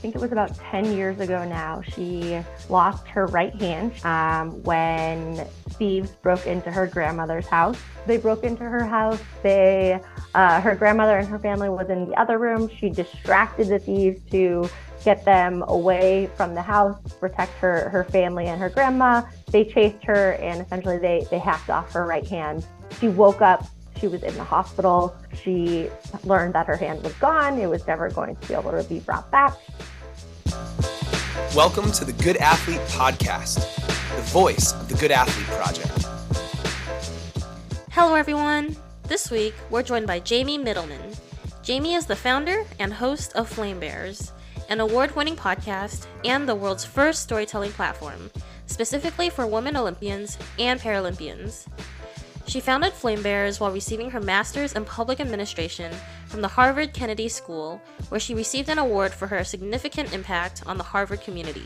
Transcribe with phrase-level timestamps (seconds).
[0.00, 4.62] I think it was about 10 years ago now, she lost her right hand um,
[4.62, 7.78] when thieves broke into her grandmother's house.
[8.06, 9.20] They broke into her house.
[9.42, 10.00] They,
[10.34, 12.70] uh, her grandmother and her family was in the other room.
[12.78, 14.70] She distracted the thieves to
[15.04, 19.20] get them away from the house, protect her, her family and her grandma.
[19.50, 22.66] They chased her and essentially they, they hacked off her right hand.
[22.98, 23.66] She woke up
[24.00, 25.14] she was in the hospital.
[25.42, 25.90] She
[26.24, 27.58] learned that her hand was gone.
[27.58, 29.54] It was never going to be able to be brought back.
[31.54, 33.56] Welcome to the Good Athlete Podcast,
[34.16, 36.06] the voice of the Good Athlete Project.
[37.90, 38.74] Hello, everyone.
[39.02, 41.18] This week, we're joined by Jamie Mittelman.
[41.62, 44.32] Jamie is the founder and host of Flame Bearers,
[44.70, 48.30] an award winning podcast and the world's first storytelling platform,
[48.64, 51.66] specifically for women Olympians and Paralympians.
[52.50, 55.94] She founded Flame Bearers while receiving her master's in public administration
[56.26, 60.76] from the Harvard Kennedy School, where she received an award for her significant impact on
[60.76, 61.62] the Harvard community.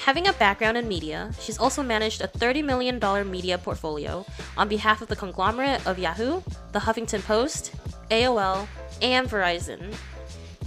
[0.00, 5.00] Having a background in media, she's also managed a $30 million media portfolio on behalf
[5.00, 7.72] of the conglomerate of Yahoo, the Huffington Post,
[8.10, 8.66] AOL,
[9.00, 9.94] and Verizon.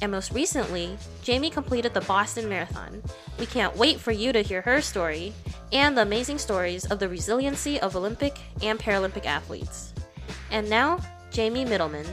[0.02, 3.02] And most recently, Jamie completed the Boston Marathon.
[3.40, 5.34] We can't wait for you to hear her story
[5.72, 9.94] and the amazing stories of the resiliency of Olympic and Paralympic athletes.
[10.52, 11.00] And now,
[11.32, 12.06] Jamie Mittelman.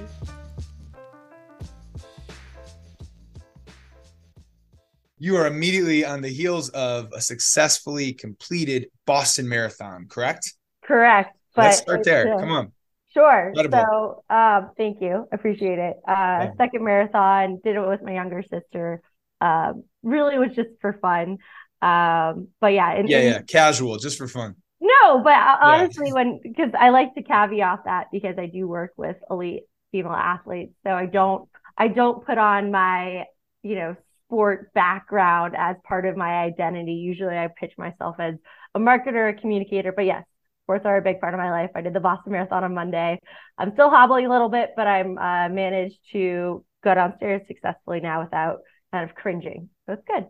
[5.18, 10.54] You are immediately on the heels of a successfully completed Boston Marathon, correct?
[10.84, 11.34] Correct.
[11.56, 12.34] Let's start there.
[12.34, 12.72] Uh, Come on.
[13.14, 13.48] Sure.
[13.48, 14.24] Incredible.
[14.28, 15.26] So, um, thank you.
[15.32, 15.96] Appreciate it.
[16.06, 16.10] Uh,
[16.50, 16.50] yeah.
[16.56, 19.00] Second marathon, did it with my younger sister.
[19.40, 21.38] Um, really was just for fun.
[21.80, 24.56] Um, but yeah, and, yeah, yeah, casual, just for fun.
[24.80, 26.14] No, but honestly, yeah.
[26.14, 30.74] when because I like to caveat that because I do work with elite female athletes,
[30.84, 33.24] so I don't I don't put on my
[33.62, 36.92] you know sport background as part of my identity.
[36.94, 38.34] Usually, I pitch myself as
[38.74, 39.92] a marketer, a communicator.
[39.92, 40.24] But yes,
[40.64, 41.70] sports are a big part of my life.
[41.74, 43.20] I did the Boston Marathon on Monday.
[43.56, 48.22] I'm still hobbling a little bit, but I'm uh, managed to go downstairs successfully now
[48.22, 48.58] without
[48.92, 49.68] kind of cringing.
[49.86, 50.26] So it's good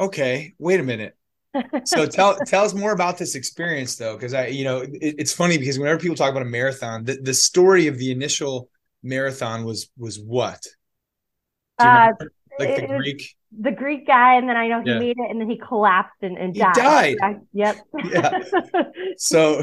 [0.00, 1.16] okay, wait a minute.
[1.84, 5.32] so tell tell us more about this experience though, because I, you know, it, it's
[5.32, 8.68] funny because whenever people talk about a marathon, the, the story of the initial
[9.02, 10.64] marathon was was what?
[11.78, 12.12] Uh,
[12.58, 14.98] like the Greek the Greek guy, and then I know he yeah.
[14.98, 17.16] made it, and then he collapsed and, and he died.
[17.18, 17.40] died.
[17.52, 17.76] Yep.
[18.04, 18.38] yeah.
[19.16, 19.62] So,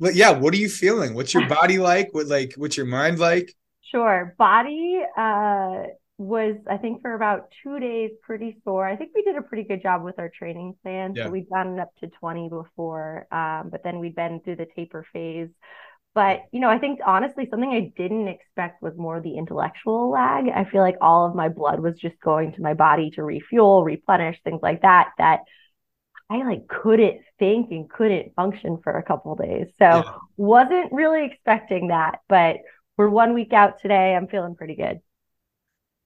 [0.00, 1.14] yeah, what are you feeling?
[1.14, 2.08] What's your body like?
[2.12, 2.54] What like?
[2.56, 3.54] What's your mind like?
[3.82, 5.00] Sure, body.
[5.16, 5.82] Uh,
[6.20, 8.86] was I think for about two days pretty sore.
[8.86, 11.14] I think we did a pretty good job with our training plan.
[11.14, 11.24] Yeah.
[11.26, 15.06] So we'd gotten up to 20 before, um, but then we'd been through the taper
[15.14, 15.48] phase.
[16.14, 20.48] But you know, I think honestly, something I didn't expect was more the intellectual lag.
[20.48, 23.84] I feel like all of my blood was just going to my body to refuel,
[23.84, 25.10] replenish, things like that.
[25.18, 25.40] That
[26.28, 29.68] I like couldn't think and couldn't function for a couple days.
[29.78, 30.14] So yeah.
[30.36, 32.20] wasn't really expecting that.
[32.28, 32.56] But
[32.96, 34.14] we're one week out today.
[34.14, 35.00] I'm feeling pretty good.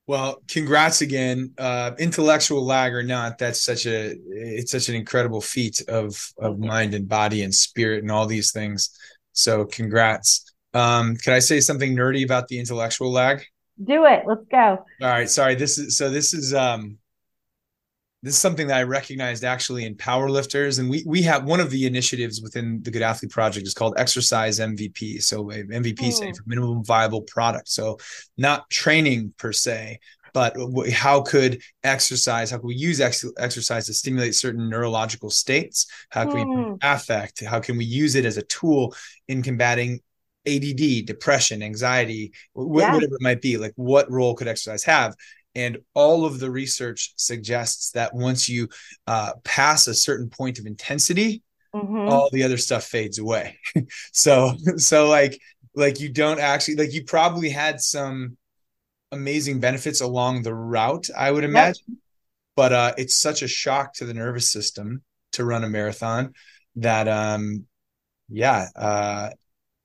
[0.07, 1.53] Well, congrats again.
[1.57, 6.59] Uh, intellectual lag or not, that's such a it's such an incredible feat of of
[6.59, 8.91] mind and body and spirit and all these things.
[9.35, 10.51] So congrats.
[10.73, 13.45] Um, can I say something nerdy about the intellectual lag?
[13.81, 14.23] Do it.
[14.25, 14.83] Let's go.
[15.01, 15.29] All right.
[15.29, 15.55] Sorry.
[15.55, 16.97] This is so this is um
[18.23, 21.69] this is something that I recognized actually in powerlifters, and we we have one of
[21.69, 25.21] the initiatives within the Good Athlete Project is called Exercise MVP.
[25.21, 26.09] So MVP oh.
[26.09, 27.69] standing for minimum viable product.
[27.69, 27.99] So
[28.37, 29.99] not training per se,
[30.35, 30.53] but
[30.91, 32.51] how could exercise?
[32.51, 35.87] How can we use ex- exercise to stimulate certain neurological states?
[36.09, 36.71] How can mm.
[36.73, 37.41] we affect?
[37.45, 38.93] How can we use it as a tool
[39.29, 40.01] in combating
[40.45, 42.63] ADD, depression, anxiety, yeah.
[42.63, 43.55] whatever it might be.
[43.55, 45.15] Like, what role could exercise have?
[45.55, 48.67] And all of the research suggests that once you
[49.07, 51.43] uh, pass a certain point of intensity,
[51.73, 52.09] mm-hmm.
[52.09, 53.57] all the other stuff fades away.
[54.11, 55.39] so, so like,
[55.75, 58.35] like you don't actually like you probably had some
[59.15, 61.83] amazing benefits along the route, I would imagine.
[61.87, 61.97] Yep.
[62.55, 65.03] But uh, it's such a shock to the nervous system
[65.33, 66.33] to run a marathon
[66.77, 67.65] that, um,
[68.29, 69.29] yeah, uh,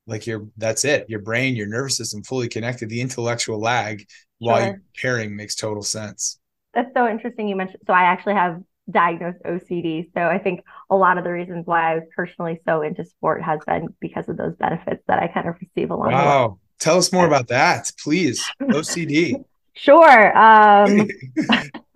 [0.06, 1.08] like your that's it.
[1.08, 2.88] Your brain, your nervous system, fully connected.
[2.88, 4.06] The intellectual lag
[4.38, 4.66] while sure.
[4.66, 6.38] you're pairing makes total sense.
[6.74, 7.82] That's so interesting you mentioned.
[7.86, 10.10] So I actually have diagnosed OCD.
[10.14, 13.42] So I think a lot of the reasons why I was personally so into sport
[13.42, 16.42] has been because of those benefits that I kind of receive along wow.
[16.42, 16.58] the way.
[16.80, 18.44] Tell us more about that, please.
[18.60, 19.44] OCD.
[19.74, 20.38] sure.
[20.38, 21.08] Um...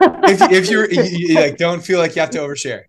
[0.01, 2.85] if, if you're you, like, don't feel like you have to overshare.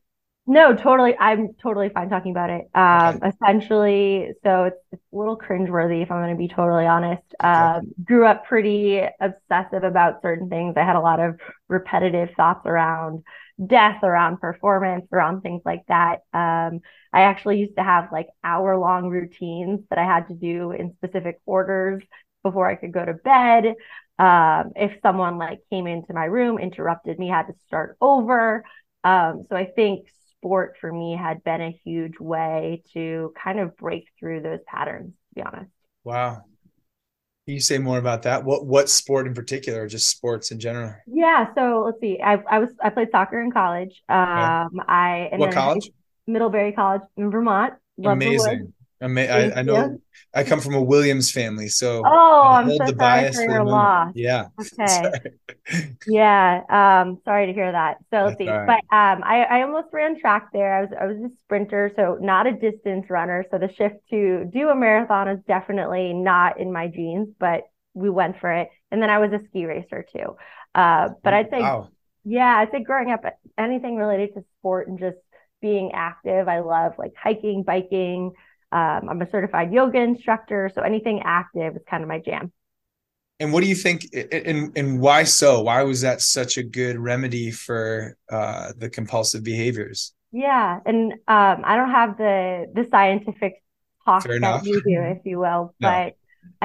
[0.47, 1.17] No, totally.
[1.17, 2.69] I'm totally fine talking about it.
[2.75, 3.29] Um, okay.
[3.29, 7.23] essentially, so it's, it's a little cringeworthy if I'm going to be totally honest.
[7.41, 7.49] Okay.
[7.49, 10.75] Um, grew up pretty obsessive about certain things.
[10.77, 13.23] I had a lot of repetitive thoughts around
[13.65, 16.21] death, around performance, around things like that.
[16.31, 16.81] Um,
[17.15, 20.93] I actually used to have like hour long routines that I had to do in
[20.95, 22.03] specific orders
[22.43, 23.75] before I could go to bed.
[24.19, 28.65] Um, if someone like came into my room, interrupted me, had to start over.
[29.05, 33.77] Um, so I think sport for me had been a huge way to kind of
[33.77, 35.71] break through those patterns, to be honest.
[36.03, 36.43] Wow.
[37.45, 38.43] Can you say more about that?
[38.43, 40.95] What what sport in particular, or just sports in general?
[41.07, 41.53] Yeah.
[41.55, 42.19] So let's see.
[42.19, 44.01] I I was I played soccer in college.
[44.09, 44.83] Um, yeah.
[44.87, 45.91] I what college?
[46.27, 47.73] Middlebury College in Vermont.
[48.03, 48.73] Amazing.
[49.01, 49.99] Ama- I, I know
[50.33, 54.11] I come from a Williams family, so oh, I'm so sorry for your loss.
[54.15, 54.47] Yeah.
[55.67, 55.91] Okay.
[56.07, 56.61] yeah.
[56.69, 57.97] Um, sorry to hear that.
[58.11, 58.47] So let's see.
[58.47, 58.67] Right.
[58.67, 60.75] But um, I, I almost ran track there.
[60.75, 63.45] I was I was a sprinter, so not a distance runner.
[63.49, 67.63] So the shift to do a marathon is definitely not in my genes, but
[67.95, 68.69] we went for it.
[68.91, 70.35] And then I was a ski racer too.
[70.75, 71.89] Uh, but I'd say, wow.
[72.25, 73.23] yeah, I'd say growing up,
[73.57, 75.17] anything related to sport and just
[75.65, 76.47] being active.
[76.47, 78.33] I love like hiking, biking.
[78.71, 82.51] Um, I'm a certified yoga instructor, so anything active is kind of my jam.
[83.39, 84.07] And what do you think?
[84.13, 85.63] And and why so?
[85.63, 90.13] Why was that such a good remedy for uh, the compulsive behaviors?
[90.31, 93.61] Yeah, and um, I don't have the the scientific
[94.05, 94.65] talk Fair that enough.
[94.65, 96.15] you do, if you will, but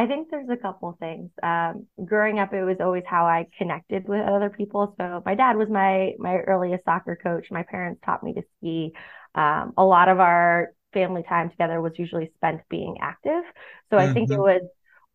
[0.00, 1.30] I think there's a couple things.
[1.42, 4.94] Um, growing up, it was always how I connected with other people.
[4.98, 7.48] So my dad was my my earliest soccer coach.
[7.50, 8.94] My parents taught me to ski.
[9.34, 13.42] Um, a lot of our family time together was usually spent being active.
[13.90, 14.14] So I mm-hmm.
[14.14, 14.42] think it mm-hmm.
[14.42, 14.62] was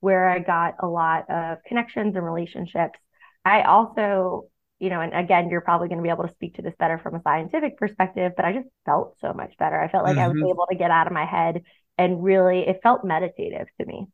[0.02, 3.00] where I got a lot of connections and relationships.
[3.44, 6.62] I also, you know, and again, you're probably going to be able to speak to
[6.62, 9.82] this better from a scientific perspective, but I just felt so much better.
[9.82, 10.26] I felt like mm-hmm.
[10.26, 10.50] I was mm-hmm.
[10.50, 11.64] able to get out of my head
[11.98, 14.06] and really, it felt meditative to me.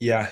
[0.00, 0.30] Yeah.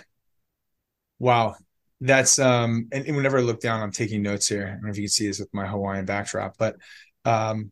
[1.18, 1.54] Wow.
[2.00, 4.66] That's um and, and whenever I look down, I'm taking notes here.
[4.66, 6.76] I don't know if you can see this with my Hawaiian backdrop, but
[7.24, 7.70] um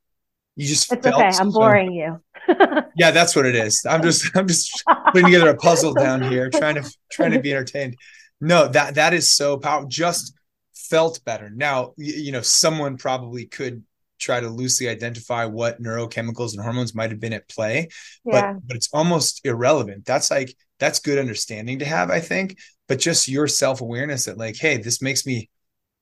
[0.56, 1.30] you just it's okay.
[1.38, 2.20] I'm boring you.
[2.96, 3.84] yeah, that's what it is.
[3.88, 7.52] I'm just I'm just putting together a puzzle down here, trying to trying to be
[7.52, 7.96] entertained.
[8.40, 9.88] No, that that is so powerful.
[9.88, 10.34] Just
[10.74, 11.50] felt better.
[11.50, 13.84] Now, you, you know, someone probably could
[14.20, 17.88] try to loosely identify what neurochemicals and hormones might have been at play,
[18.24, 18.52] yeah.
[18.52, 20.04] but but it's almost irrelevant.
[20.04, 22.58] That's like that's good understanding to have, I think.
[22.88, 25.48] But just your self awareness that like, hey, this makes me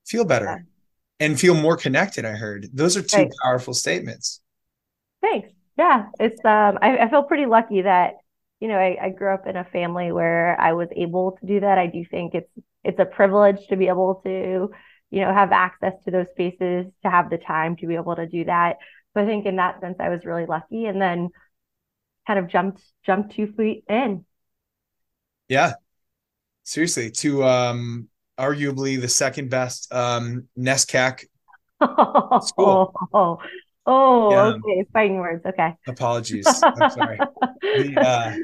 [0.06, 0.46] feel better.
[0.46, 0.58] Yeah.
[1.20, 2.24] And feel more connected.
[2.24, 4.40] I heard those are two powerful statements.
[5.20, 5.48] Thanks.
[5.76, 8.14] Yeah, it's um, I, I feel pretty lucky that
[8.60, 11.60] you know I, I grew up in a family where I was able to do
[11.60, 11.76] that.
[11.76, 12.50] I do think it's
[12.84, 14.70] it's a privilege to be able to
[15.10, 18.26] you know have access to those spaces, to have the time to be able to
[18.26, 18.76] do that.
[19.14, 21.30] So I think in that sense I was really lucky, and then
[22.26, 24.24] kind of jumped jumped two feet in.
[25.48, 25.74] Yeah,
[26.64, 28.08] seriously, to um
[28.38, 31.24] arguably the second best um NESCAC
[32.42, 32.94] school.
[33.12, 33.38] Oh,
[33.90, 34.42] Oh, yeah.
[34.48, 34.84] okay.
[34.92, 35.46] Fighting words.
[35.46, 35.74] Okay.
[35.86, 36.46] Apologies.
[36.62, 37.18] I'm sorry.
[37.62, 38.36] the, uh,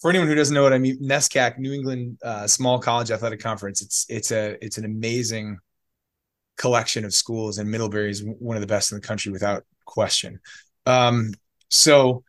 [0.00, 3.40] for anyone who doesn't know what I mean, NESCAC, New England uh, Small College Athletic
[3.40, 3.82] Conference.
[3.82, 5.58] It's it's a it's an amazing
[6.56, 10.40] collection of schools, and Middlebury is one of the best in the country without question.
[10.86, 11.34] Um,
[11.70, 12.24] so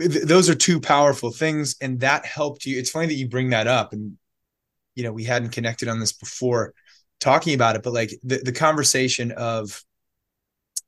[0.00, 2.78] th- those are two powerful things, and that helped you.
[2.78, 4.18] It's funny that you bring that up, and
[4.94, 6.74] you know we hadn't connected on this before
[7.20, 9.82] talking about it, but like the the conversation of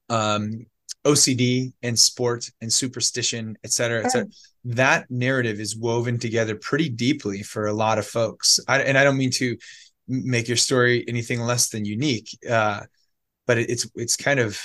[0.09, 0.67] um,
[1.05, 4.29] OCD and sport and superstition, et cetera, et cetera.
[4.65, 8.61] That narrative is woven together pretty deeply for a lot of folks.
[8.69, 9.57] I, and I don't mean to
[10.11, 12.81] make your story anything less than unique, uh,
[13.47, 14.61] but it, it's it's kind of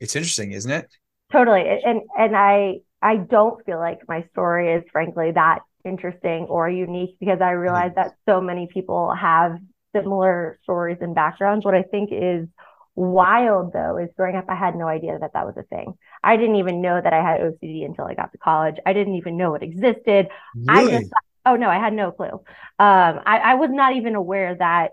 [0.00, 0.86] it's interesting, isn't it?
[1.32, 6.68] Totally, and and I I don't feel like my story is frankly that interesting or
[6.68, 8.08] unique because I realize mm-hmm.
[8.08, 9.58] that so many people have
[9.94, 11.64] similar stories and backgrounds.
[11.64, 12.48] What I think is
[12.96, 15.94] wild though is growing up, I had no idea that that was a thing.
[16.22, 18.76] I didn't even know that I had OCD until I got to college.
[18.86, 20.28] I didn't even know it existed.
[20.54, 20.94] Really?
[20.94, 21.12] I just,
[21.46, 22.28] oh no, I had no clue.
[22.28, 22.42] Um,
[22.78, 24.92] I, I was not even aware that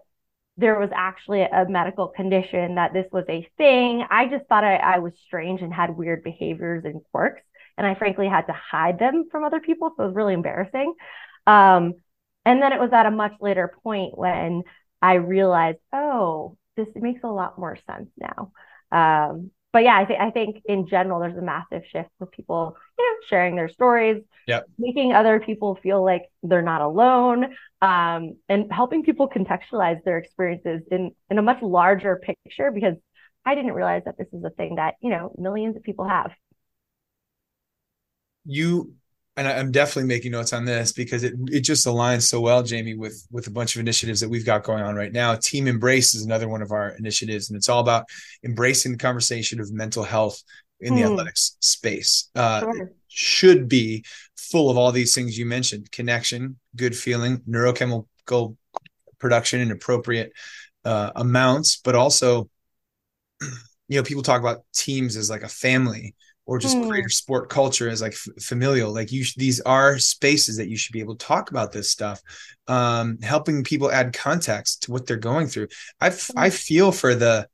[0.57, 4.03] there was actually a medical condition, that this was a thing.
[4.09, 7.41] I just thought I, I was strange and had weird behaviors and quirks.
[7.77, 9.93] And I frankly had to hide them from other people.
[9.95, 10.93] So it was really embarrassing.
[11.47, 11.93] Um,
[12.45, 14.63] and then it was at a much later point when
[15.01, 18.51] I realized, oh, this makes a lot more sense now.
[18.91, 22.75] Um, but yeah, I think I think in general there's a massive shift with people,
[22.97, 24.65] you know, sharing their stories, yep.
[24.77, 30.81] making other people feel like they're not alone, um, and helping people contextualize their experiences
[30.91, 32.95] in in a much larger picture because
[33.45, 36.31] I didn't realize that this is a thing that, you know, millions of people have.
[38.45, 38.93] You
[39.37, 42.63] and I, am definitely making notes on this because it it just aligns so well,
[42.63, 45.35] Jamie, with with a bunch of initiatives that we've got going on right now.
[45.35, 48.05] Team Embrace is another one of our initiatives, and it's all about
[48.43, 50.41] embracing the conversation of mental health
[50.81, 51.11] in the hmm.
[51.11, 52.29] athletics space.
[52.35, 52.91] Uh, sure.
[53.07, 54.03] Should be
[54.35, 58.07] full of all these things you mentioned: connection, good feeling, neurochemical
[59.19, 60.33] production in appropriate
[60.83, 62.49] uh, amounts, but also,
[63.41, 66.87] you know, people talk about teams as like a family or just mm.
[66.87, 70.75] greater sport culture as like f- familial like you sh- these are spaces that you
[70.75, 72.21] should be able to talk about this stuff
[72.67, 75.67] um helping people add context to what they're going through
[75.99, 77.47] i f- I feel for the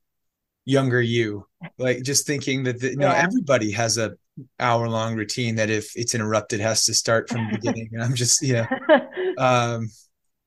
[0.64, 1.46] younger you
[1.78, 3.22] like just thinking that the, you know yeah.
[3.22, 4.12] everybody has a
[4.60, 8.14] hour long routine that if it's interrupted has to start from the beginning and i'm
[8.14, 8.66] just you know
[9.38, 9.88] um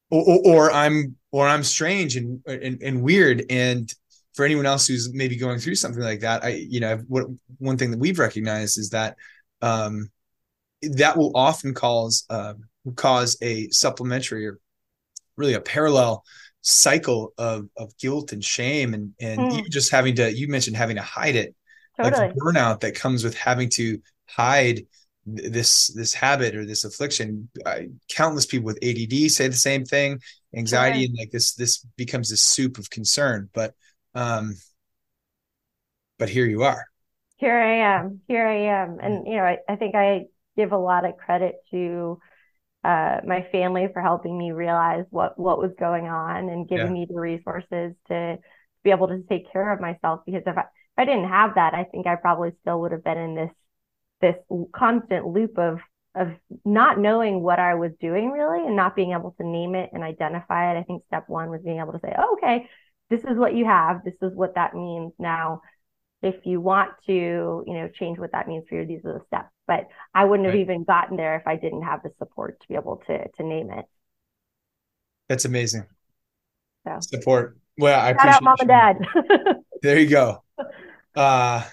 [0.09, 3.93] or, or, or i'm or i'm strange and, and and weird and
[4.33, 7.25] for anyone else who's maybe going through something like that, I, you know, what
[7.57, 9.17] one thing that we've recognized is that
[9.61, 10.09] um,
[10.81, 12.53] that will often cause uh,
[12.95, 14.59] cause a supplementary or
[15.37, 16.23] really a parallel
[16.61, 19.51] cycle of of guilt and shame and and mm.
[19.53, 21.55] even just having to you mentioned having to hide it
[21.99, 22.27] totally.
[22.27, 24.81] like burnout that comes with having to hide
[25.25, 30.19] this this habit or this affliction I, countless people with add say the same thing
[30.55, 31.09] anxiety sure.
[31.09, 33.73] and like this this becomes this soup of concern but
[34.15, 34.55] um,
[36.17, 36.85] but here you are.
[37.37, 38.21] Here I am.
[38.27, 38.99] Here I am.
[39.01, 40.25] And, you know, I, I think I
[40.55, 42.19] give a lot of credit to
[42.83, 46.91] uh, my family for helping me realize what, what was going on and giving yeah.
[46.91, 48.37] me the resources to
[48.83, 50.21] be able to take care of myself.
[50.25, 53.03] Because if I, if I didn't have that, I think I probably still would have
[53.03, 53.51] been in this,
[54.21, 54.35] this
[54.73, 55.79] constant loop of
[56.13, 56.27] of
[56.65, 60.03] not knowing what I was doing really and not being able to name it and
[60.03, 60.79] identify it.
[60.79, 62.67] I think step one was being able to say, oh, okay,
[63.11, 64.03] this is what you have.
[64.05, 65.11] This is what that means.
[65.19, 65.61] Now,
[66.23, 69.25] if you want to, you know, change what that means for you, these are the
[69.27, 69.49] steps.
[69.67, 70.55] But I wouldn't right.
[70.55, 73.43] have even gotten there if I didn't have the support to be able to to
[73.43, 73.85] name it.
[75.27, 75.85] That's amazing.
[76.87, 77.57] So support.
[77.77, 78.97] Well, I Shout out mom and dad.
[79.81, 80.43] there you go.
[81.15, 81.63] Uh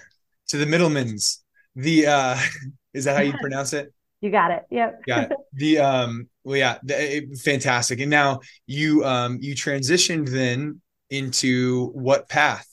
[0.49, 1.39] to the Mittelmans.
[1.75, 2.37] The uh
[2.93, 3.93] is that how you pronounce it?
[4.21, 4.63] You got it.
[4.71, 5.05] Yep.
[5.05, 5.37] got it.
[5.53, 8.01] The um well yeah, the, fantastic.
[8.01, 12.67] And now you um you transitioned then into what path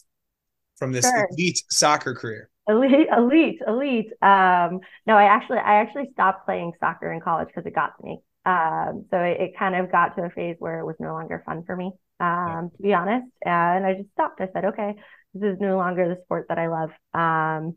[0.77, 1.29] from this sure.
[1.31, 2.51] elite soccer career?
[2.69, 4.13] Elite, elite, elite.
[4.23, 8.05] Um, no, I actually, I actually stopped playing soccer in college because it got to
[8.05, 8.19] me.
[8.45, 11.43] Um, so it, it, kind of got to a phase where it was no longer
[11.45, 11.91] fun for me,
[12.21, 13.27] um, to be honest.
[13.45, 14.41] And I just stopped.
[14.41, 14.95] I said, okay,
[15.35, 16.91] this is no longer the sport that I love.
[17.13, 17.75] Um,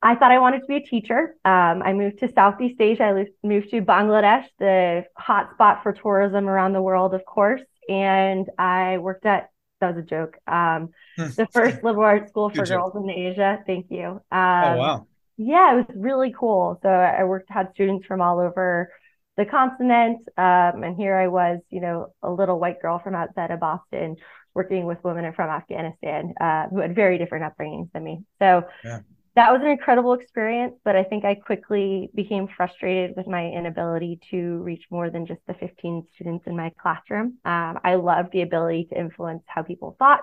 [0.00, 1.34] I thought I wanted to be a teacher.
[1.44, 3.04] Um, I moved to Southeast Asia.
[3.04, 7.62] I moved to Bangladesh, the hotspot for tourism around the world, of course.
[7.88, 9.48] And I worked at
[9.84, 10.36] that was a joke.
[10.46, 11.28] Um, hmm.
[11.36, 13.58] the first liberal arts school for girls in Asia.
[13.66, 14.06] Thank you.
[14.06, 15.06] Um, oh wow.
[15.36, 16.78] Yeah, it was really cool.
[16.82, 18.92] So I worked had students from all over
[19.36, 23.50] the continent, um, and here I was, you know, a little white girl from outside
[23.50, 24.14] of Boston,
[24.54, 28.20] working with women from Afghanistan uh, who had very different upbringings than me.
[28.38, 29.00] So yeah
[29.36, 34.20] that was an incredible experience, but I think I quickly became frustrated with my inability
[34.30, 37.38] to reach more than just the 15 students in my classroom.
[37.44, 40.22] Um, I loved the ability to influence how people thought,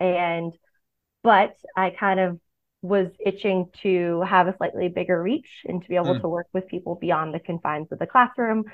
[0.00, 0.52] and
[1.22, 2.40] but I kind of
[2.82, 6.20] was itching to have a slightly bigger reach and to be able mm.
[6.20, 8.64] to work with people beyond the confines of the classroom.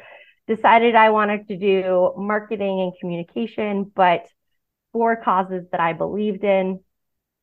[0.46, 4.26] Decided I wanted to do marketing and communication, but
[4.92, 6.80] for causes that I believed in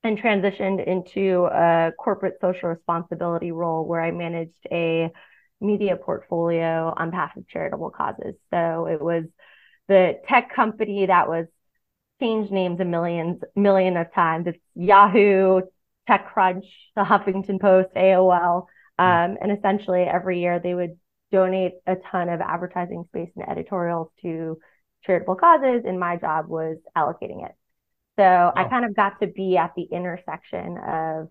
[0.04, 5.12] and transitioned into a corporate social responsibility role where I managed a
[5.62, 8.36] media portfolio on behalf of charitable causes.
[8.54, 9.24] So it was
[9.88, 11.46] the tech company that was
[12.20, 14.48] changed names a millions million of times.
[14.48, 15.62] It's Yahoo,
[16.10, 18.66] TechCrunch, the Huffington Post, AOL.
[19.00, 20.98] Um, and essentially every year they would
[21.32, 24.60] donate a ton of advertising space and editorials to
[25.06, 25.84] charitable causes.
[25.86, 27.56] And my job was allocating it.
[28.18, 28.52] So oh.
[28.56, 31.30] I kind of got to be at the intersection of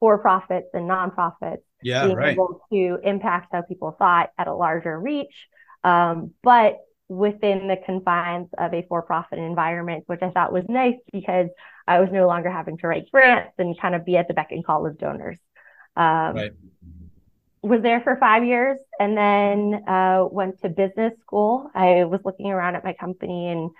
[0.00, 2.32] for profits and nonprofits, yeah, being right.
[2.32, 5.48] able to impact how people thought at a larger reach,
[5.84, 10.98] um, but within the confines of a for profit environment, which I thought was nice
[11.12, 11.48] because
[11.86, 14.52] I was no longer having to write grants and kind of be at the beck
[14.52, 15.38] and call of donors.
[15.96, 16.52] Um, right.
[17.62, 21.70] Was there for five years and then uh, went to business school.
[21.74, 23.70] I was looking around at my company and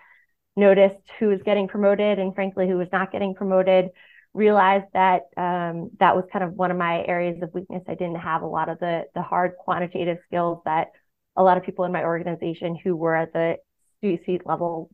[0.59, 3.91] noticed who was getting promoted and frankly who was not getting promoted
[4.35, 8.17] realized that um, that was kind of one of my areas of weakness i didn't
[8.17, 10.89] have a lot of the the hard quantitative skills that
[11.37, 13.57] a lot of people in my organization who were at the
[14.01, 14.91] c-suite level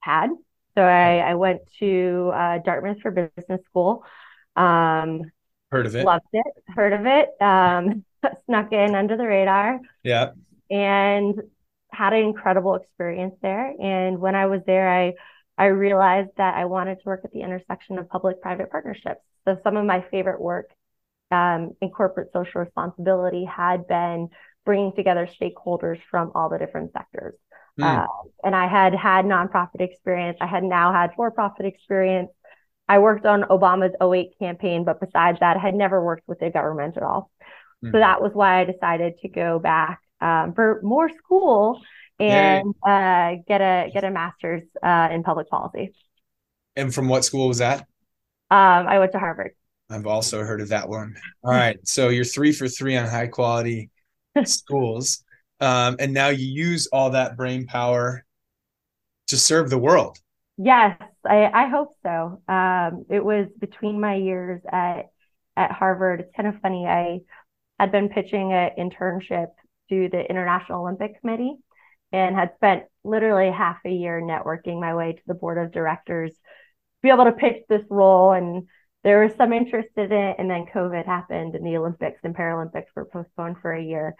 [0.00, 0.30] had
[0.74, 4.04] So I, I went to uh, Dartmouth for business school.
[4.56, 5.22] Um,
[5.70, 6.04] heard of it?
[6.04, 6.46] Loved it.
[6.68, 7.28] Heard of it.
[7.40, 8.04] Um,
[8.46, 9.80] snuck in under the radar.
[10.02, 10.30] Yeah.
[10.70, 11.40] And
[11.92, 13.72] had an incredible experience there.
[13.80, 15.14] And when I was there, I
[15.58, 19.20] I realized that I wanted to work at the intersection of public-private partnerships.
[19.44, 20.70] So some of my favorite work
[21.30, 24.30] um, in corporate social responsibility had been
[24.64, 27.34] bringing together stakeholders from all the different sectors.
[27.78, 28.04] Mm.
[28.04, 28.06] Uh,
[28.44, 30.38] and I had had nonprofit experience.
[30.40, 32.30] I had now had for-profit experience.
[32.88, 36.50] I worked on Obama's 08 campaign, but besides that, I had never worked with the
[36.50, 37.30] government at all.
[37.84, 37.92] Mm.
[37.92, 41.82] So that was why I decided to go back um, for more school
[42.18, 45.92] and uh, get a get a master's uh, in public policy.
[46.76, 47.80] And from what school was that?
[48.50, 49.52] Um, I went to Harvard.
[49.90, 51.16] I've also heard of that one.
[51.44, 53.90] All right, so you're three for three on high quality
[54.44, 55.24] schools,
[55.60, 58.24] um, and now you use all that brain power
[59.28, 60.18] to serve the world.
[60.56, 62.42] Yes, I, I hope so.
[62.48, 65.10] Um, it was between my years at
[65.56, 66.20] at Harvard.
[66.20, 66.86] It's kind of funny.
[66.86, 67.20] I
[67.78, 69.48] had been pitching an internship
[69.92, 71.56] to the International Olympic Committee
[72.12, 76.30] and had spent literally half a year networking my way to the board of directors
[76.30, 76.38] to
[77.02, 78.32] be able to pitch this role.
[78.32, 78.68] And
[79.04, 80.36] there was some interest in it.
[80.38, 84.14] And then covid happened and the olympics and paralympics were postponed for a year.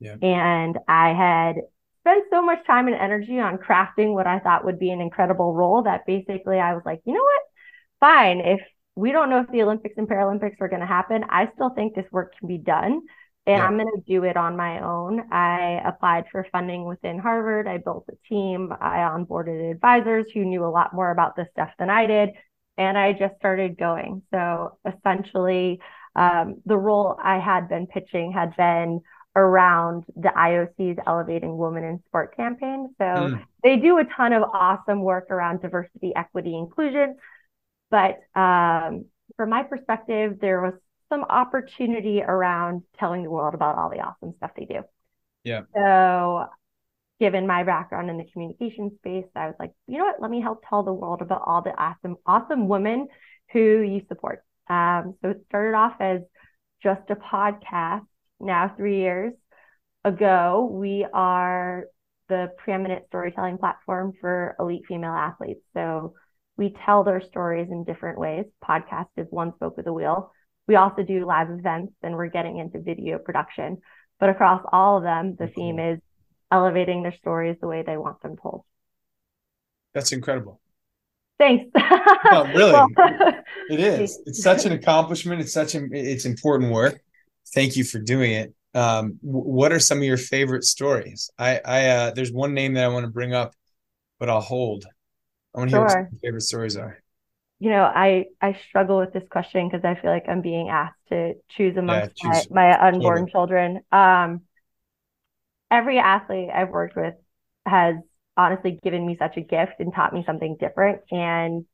[0.00, 0.14] Yeah.
[0.22, 1.56] and i had
[2.02, 5.52] spent so much time and energy on crafting what i thought would be an incredible
[5.52, 7.42] role that basically i was like you know what?
[7.98, 8.38] Fine.
[8.38, 8.60] If
[8.94, 11.94] we don't know if the olympics and paralympics are going to happen i still think
[11.94, 13.00] this work can be done
[13.48, 13.66] and yeah.
[13.66, 15.32] I'm going to do it on my own.
[15.32, 17.66] I applied for funding within Harvard.
[17.66, 18.70] I built a team.
[18.78, 22.30] I onboarded advisors who knew a lot more about this stuff than I did.
[22.76, 24.20] And I just started going.
[24.30, 25.80] So essentially,
[26.14, 29.00] um, the role I had been pitching had been
[29.34, 32.94] around the IOC's Elevating Women in Sport campaign.
[32.98, 33.42] So mm.
[33.62, 37.16] they do a ton of awesome work around diversity, equity, inclusion.
[37.90, 39.06] But um,
[39.38, 40.74] from my perspective, there was
[41.08, 44.82] some opportunity around telling the world about all the awesome stuff they do.
[45.44, 45.62] Yeah.
[45.74, 46.46] So,
[47.20, 50.20] given my background in the communication space, I was like, you know what?
[50.20, 53.08] Let me help tell the world about all the awesome, awesome women
[53.52, 54.44] who you support.
[54.68, 56.20] Um, so it started off as
[56.82, 58.06] just a podcast.
[58.40, 59.32] Now, three years
[60.04, 61.86] ago, we are
[62.28, 65.62] the preeminent storytelling platform for elite female athletes.
[65.74, 66.14] So
[66.56, 68.44] we tell their stories in different ways.
[68.62, 70.32] Podcast is one spoke of the wheel.
[70.68, 73.78] We also do live events and we're getting into video production.
[74.20, 75.98] But across all of them, the theme is
[76.52, 78.64] elevating their stories the way they want them told.
[79.94, 80.60] That's incredible.
[81.38, 81.70] Thanks.
[82.30, 82.88] no, really, well,
[83.70, 84.20] it is.
[84.26, 85.40] It's such an accomplishment.
[85.40, 87.00] It's such a it's important work.
[87.54, 88.54] Thank you for doing it.
[88.74, 91.30] Um, what are some of your favorite stories?
[91.38, 93.54] I, I, uh, there's one name that I want to bring up,
[94.18, 94.84] but I'll hold.
[95.54, 96.02] I want to hear sure.
[96.02, 97.02] what your favorite stories are
[97.60, 100.98] you know, I I struggle with this question because I feel like I'm being asked
[101.08, 103.80] to choose amongst yeah, choose my, my unborn children.
[103.90, 104.42] Um,
[105.70, 107.14] every athlete I've worked with
[107.66, 107.96] has
[108.36, 111.00] honestly given me such a gift and taught me something different.
[111.10, 111.64] And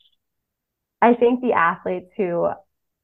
[1.02, 2.48] I think the athletes who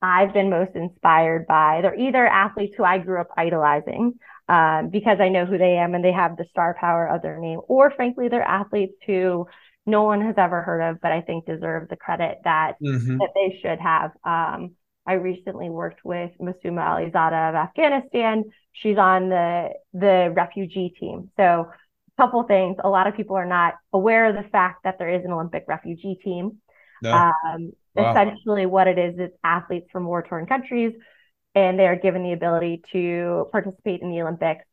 [0.02, 4.14] I've been most inspired by, they're either athletes who I grew up idolizing
[4.48, 7.38] um, because I know who they am and they have the star power of their
[7.38, 9.46] name, or frankly, they're athletes who
[9.90, 13.18] no one has ever heard of, but I think deserve the credit that mm-hmm.
[13.18, 14.12] that they should have.
[14.24, 14.76] Um,
[15.06, 18.44] I recently worked with Masooma Alizadeh of Afghanistan.
[18.72, 21.30] She's on the the refugee team.
[21.36, 22.76] So a couple things.
[22.82, 25.64] A lot of people are not aware of the fact that there is an Olympic
[25.66, 26.58] refugee team.
[27.02, 27.12] No.
[27.12, 28.10] Um, wow.
[28.10, 30.92] Essentially, what it is is athletes from war torn countries,
[31.54, 34.64] and they are given the ability to participate in the Olympics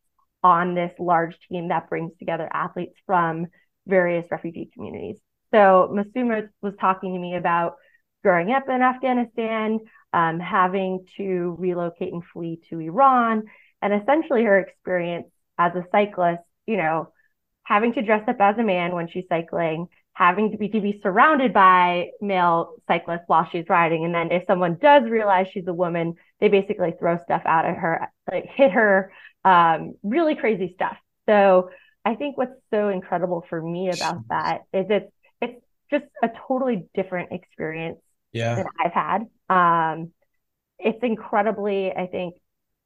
[0.42, 3.46] on this large team that brings together athletes from
[3.88, 5.16] various refugee communities.
[5.50, 7.76] So Masooma was talking to me about
[8.22, 9.80] growing up in Afghanistan,
[10.12, 13.44] um, having to relocate and flee to Iran,
[13.80, 17.12] and essentially her experience as a cyclist, you know,
[17.62, 21.00] having to dress up as a man when she's cycling, having to be to be
[21.02, 25.74] surrounded by male cyclists while she's riding, and then if someone does realize she's a
[25.74, 29.12] woman, they basically throw stuff out at her, like hit her,
[29.44, 30.96] um, really crazy stuff.
[31.26, 31.70] So
[32.08, 36.88] I think what's so incredible for me about that is it's it's just a totally
[36.94, 37.98] different experience
[38.32, 38.54] yeah.
[38.54, 39.26] that I've had.
[39.50, 40.12] Um,
[40.78, 42.36] it's incredibly, I think,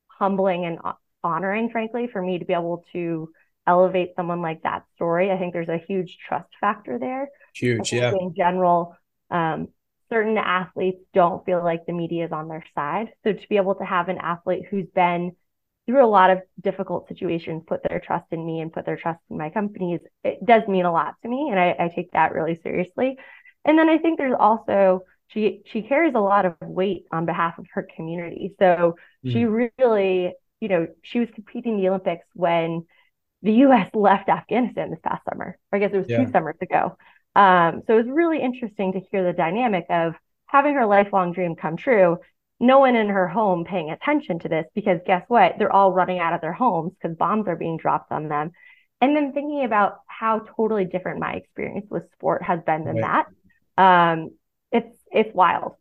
[0.09, 0.79] humbling and
[1.23, 3.31] honoring, frankly, for me to be able to
[3.65, 5.31] elevate someone like that story.
[5.31, 7.29] I think there's a huge trust factor there.
[7.55, 8.13] Huge, yeah.
[8.13, 8.97] In general,
[9.31, 9.69] um,
[10.11, 13.11] certain athletes don't feel like the media is on their side.
[13.23, 15.37] So to be able to have an athlete who's been
[15.87, 19.21] through a lot of difficult situations put their trust in me and put their trust
[19.31, 22.33] in my companies it does mean a lot to me and i, I take that
[22.33, 23.17] really seriously
[23.65, 27.59] And then I think there's also she she carries a lot of weight on behalf
[27.59, 28.55] of her community.
[28.59, 29.33] So mm.
[29.33, 32.87] she really, you know, she was competing in the Olympics when
[33.43, 35.59] the US left Afghanistan this past summer.
[35.73, 36.25] Or I guess it was yeah.
[36.25, 36.97] two summers ago.
[37.35, 40.15] Um, so it was really interesting to hear the dynamic of
[40.47, 42.19] having her lifelong dream come true.
[42.63, 45.57] No one in her home paying attention to this because guess what?
[45.59, 48.53] They're all running out of their homes because bombs are being dropped on them.
[49.01, 53.27] And then thinking about how totally different my experience with sport has been than right.
[53.77, 54.13] that.
[54.13, 54.31] Um,
[54.71, 55.73] it's it's wild.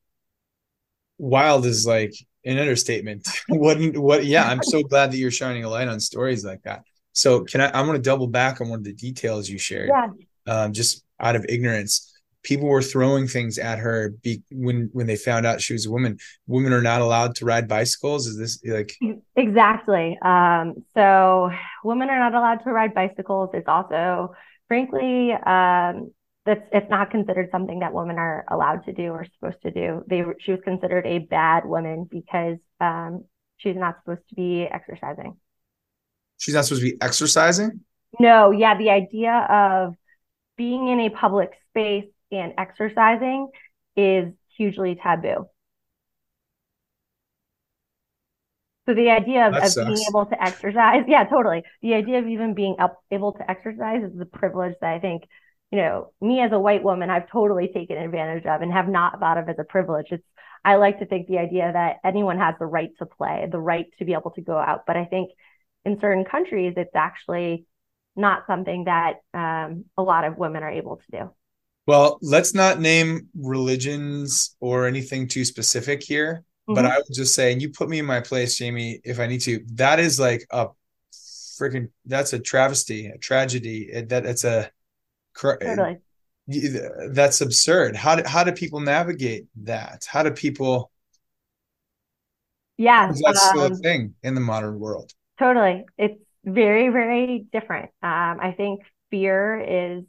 [1.20, 2.14] Wild is like
[2.46, 3.28] an understatement.
[3.48, 6.82] what what yeah, I'm so glad that you're shining a light on stories like that.
[7.14, 9.90] So can I I'm gonna double back on one of the details you shared.
[9.90, 10.08] Yeah.
[10.48, 12.11] Um, just out of ignorance
[12.44, 15.92] people were throwing things at her be, when when they found out she was a
[15.92, 16.18] woman.
[16.48, 18.28] Women are not allowed to ride bicycles?
[18.28, 18.94] Is this like
[19.36, 20.18] exactly.
[20.22, 21.52] Um, so
[21.84, 23.50] women are not allowed to ride bicycles.
[23.54, 24.36] It's also
[24.68, 26.12] frankly um,
[26.46, 30.04] that's it's not considered something that women are allowed to do or supposed to do.
[30.08, 33.26] They she was considered a bad woman because um,
[33.58, 35.38] she's not supposed to be exercising.
[36.38, 37.82] She's not supposed to be exercising?
[38.20, 38.50] No.
[38.50, 39.96] Yeah the idea of
[40.58, 43.50] being in a public space and exercising
[43.96, 45.48] is hugely taboo.
[48.88, 51.64] So the idea of, of being able to exercise, yeah, totally.
[51.82, 52.76] The idea of even being
[53.12, 55.24] able to exercise is the privilege that I think,
[55.72, 59.20] you know, me as a white woman, I've totally taken advantage of and have not
[59.20, 60.08] thought of as a privilege.
[60.12, 60.24] It's
[60.64, 63.86] I like to think the idea that anyone has the right to play, the right
[64.00, 64.86] to be able to go out.
[64.86, 65.32] But I think
[65.86, 67.66] in certain countries, it's actually
[68.16, 71.32] not something that um, a lot of women are able to do.
[71.88, 76.76] Well, let's not name religions or anything too specific here, mm-hmm.
[76.76, 79.28] but I would just say, and you put me in my place, Jamie, if I
[79.28, 79.66] need to.
[79.74, 80.68] That is like a
[81.12, 83.90] freaking that's a travesty, a tragedy.
[83.92, 84.72] It, that it's a
[85.38, 85.98] totally.
[87.10, 87.96] that's absurd.
[87.96, 90.06] How do how do people navigate that?
[90.08, 90.92] How do people?
[92.78, 95.12] Yeah, that's um, still a um, thing in the modern world.
[95.40, 97.90] Totally, it's very very different.
[98.04, 100.04] Um, I think fear is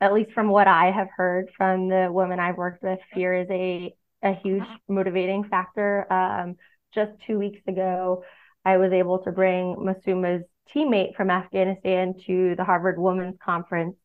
[0.00, 3.48] at least from what I have heard from the women I've worked with, fear is
[3.50, 6.10] a, a huge motivating factor.
[6.12, 6.56] Um,
[6.94, 8.24] just two weeks ago,
[8.64, 13.96] I was able to bring Masooma's teammate from Afghanistan to the Harvard Women's Conference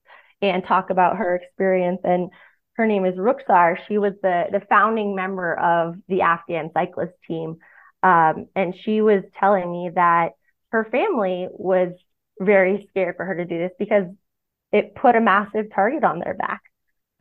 [0.41, 2.01] and talk about her experience.
[2.03, 2.29] And
[2.73, 3.77] her name is Rukhsar.
[3.87, 7.57] She was the, the founding member of the Afghan cyclist team.
[8.01, 10.31] Um, and she was telling me that
[10.69, 11.93] her family was
[12.39, 14.05] very scared for her to do this because
[14.73, 16.61] it put a massive target on their back.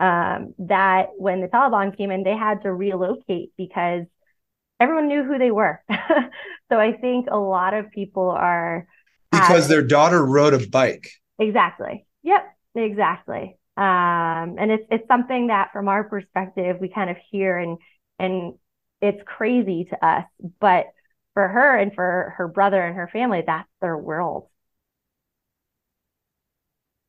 [0.01, 4.05] Um, that when the Taliban came in, they had to relocate because
[4.81, 5.81] everyone knew who they were.
[6.69, 8.89] so I think a lot of people are
[9.31, 11.09] because their daughter rode a bike.
[11.39, 12.05] Exactly.
[12.25, 12.53] Yep.
[12.75, 13.57] Exactly.
[13.77, 17.79] Um, and it's it's something that from our perspective we kind of hear and
[18.19, 18.55] and
[19.01, 20.25] it's crazy to us,
[20.61, 20.87] but
[21.35, 24.49] for her and for her brother and her family, that's their world.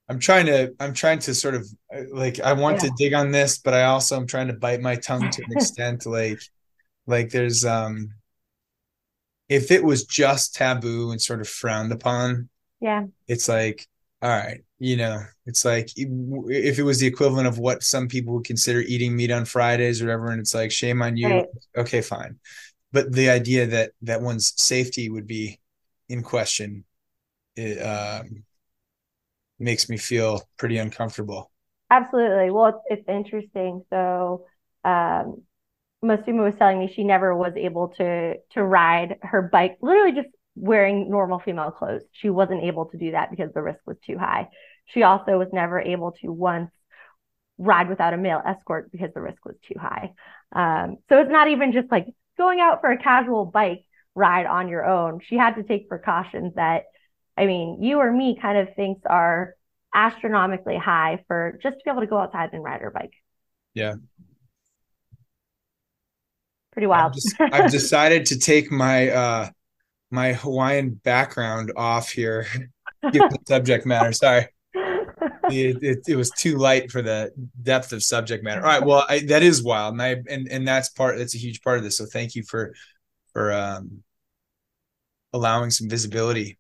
[0.10, 1.68] I'm trying to I'm trying to sort of
[2.12, 2.90] like I want yeah.
[2.90, 5.52] to dig on this, but I also am trying to bite my tongue to an
[5.52, 6.06] extent.
[6.06, 6.40] like
[7.08, 8.10] like there's um
[9.50, 13.88] if it was just taboo and sort of frowned upon, yeah, it's like
[14.22, 18.34] all right, you know, it's like if it was the equivalent of what some people
[18.34, 21.30] would consider eating meat on Fridays or whatever, and it's like shame on you.
[21.30, 21.46] Right.
[21.78, 22.40] Okay, fine.
[22.92, 25.60] But the idea that that one's safety would be
[26.08, 26.86] in question,
[27.56, 28.44] it, um,
[29.60, 31.52] makes me feel pretty uncomfortable.
[31.90, 32.50] Absolutely.
[32.52, 33.84] Well, it's, it's interesting.
[33.90, 34.46] So,
[34.84, 35.44] um,
[36.04, 40.28] Masooma was telling me she never was able to to ride her bike, literally just
[40.56, 42.04] wearing normal female clothes.
[42.12, 44.50] She wasn't able to do that because the risk was too high.
[44.88, 46.72] She also was never able to once
[47.58, 50.12] ride without a male escort because the risk was too high.
[50.52, 53.86] Um, so it's not even just like going out for a casual bike
[54.16, 55.22] ride on your own.
[55.26, 56.84] She had to take precautions that
[57.38, 59.56] I mean, you or me kind of thinks are
[59.94, 63.14] astronomically high for just to be able to go outside and ride our bike.
[63.74, 63.96] Yeah.
[66.72, 67.12] Pretty wild.
[67.12, 69.50] I've, just, I've decided to take my uh
[70.12, 72.46] my Hawaiian background off here.
[73.02, 74.14] the subject matter.
[74.14, 74.48] Sorry.
[75.50, 78.62] It, it, it, was too light for the depth of subject matter.
[78.62, 78.84] All right.
[78.84, 79.94] Well, I, that is wild.
[79.94, 81.98] And I, and, and that's part, that's a huge part of this.
[81.98, 82.74] So thank you for,
[83.34, 84.04] for, um,
[85.34, 86.58] allowing some visibility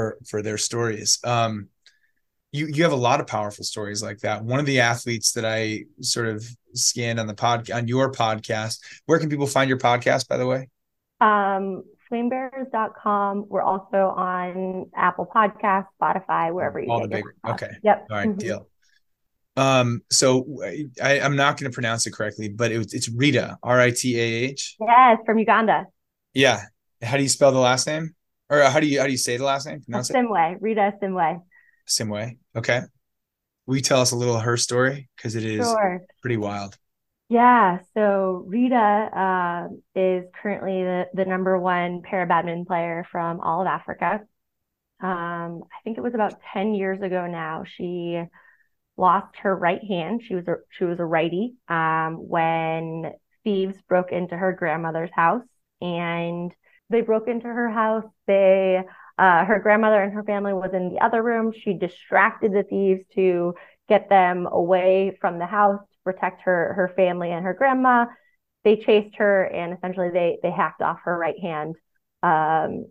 [0.00, 1.18] for for their stories.
[1.24, 1.68] Um,
[2.52, 4.44] you you have a lot of powerful stories like that.
[4.44, 8.78] One of the athletes that I sort of scanned on the pod on your podcast.
[9.06, 10.68] Where can people find your podcast, by the way?
[11.20, 13.46] Um, flamebearers.com.
[13.48, 17.24] We're also on Apple Podcasts, Spotify, wherever you all the big.
[17.46, 17.70] Okay.
[17.82, 18.06] Yep.
[18.10, 18.38] All right, mm-hmm.
[18.38, 18.68] deal.
[19.56, 20.46] Um, so
[21.02, 24.18] I, am not going to pronounce it correctly, but it, it's Rita, R I T
[24.18, 24.76] A H.
[24.80, 25.86] Yes, from Uganda.
[26.32, 26.62] Yeah.
[27.02, 28.14] How do you spell the last name?
[28.50, 29.80] Or how do you how do you say the last name?
[29.80, 31.40] Pronounce Simwe, Rita Simway.
[31.88, 32.36] Simway.
[32.54, 32.82] Okay.
[33.66, 35.08] Will you tell us a little of her story?
[35.16, 36.02] Because it is sure.
[36.20, 36.76] pretty wild.
[37.28, 43.60] Yeah, so Rita uh, is currently the, the number one para badminton player from all
[43.60, 44.22] of Africa.
[45.00, 47.62] Um, I think it was about 10 years ago now.
[47.76, 48.20] She
[48.96, 50.22] lost her right hand.
[50.26, 53.12] She was a, she was a righty um, when
[53.44, 55.46] thieves broke into her grandmother's house
[55.80, 56.52] and
[56.90, 58.04] they broke into her house.
[58.26, 58.82] They
[59.18, 61.52] uh, her grandmother and her family was in the other room.
[61.52, 63.54] She distracted the thieves to
[63.88, 68.06] get them away from the house to protect her her family and her grandma.
[68.64, 71.76] They chased her and essentially they they hacked off her right hand.
[72.22, 72.86] Um,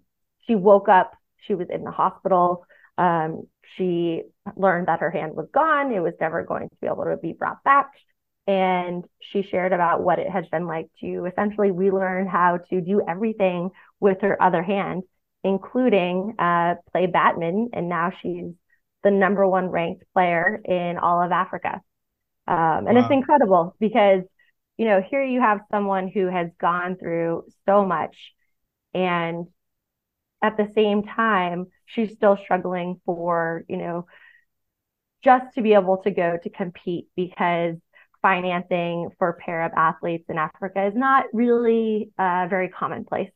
[0.47, 1.11] she woke up.
[1.37, 2.65] She was in the hospital.
[2.97, 4.23] Um, she
[4.55, 5.91] learned that her hand was gone.
[5.93, 7.91] It was never going to be able to be brought back.
[8.47, 13.01] And she shared about what it has been like to essentially relearn how to do
[13.07, 15.03] everything with her other hand,
[15.43, 17.69] including uh, play badminton.
[17.73, 18.53] And now she's
[19.03, 21.81] the number one ranked player in all of Africa.
[22.47, 23.03] Um, and wow.
[23.03, 24.23] it's incredible because,
[24.77, 28.33] you know, here you have someone who has gone through so much
[28.93, 29.47] and
[30.41, 34.05] at the same time, she's still struggling for, you know,
[35.23, 37.75] just to be able to go to compete because
[38.21, 43.31] financing for para athletes in Africa is not really uh, very commonplace.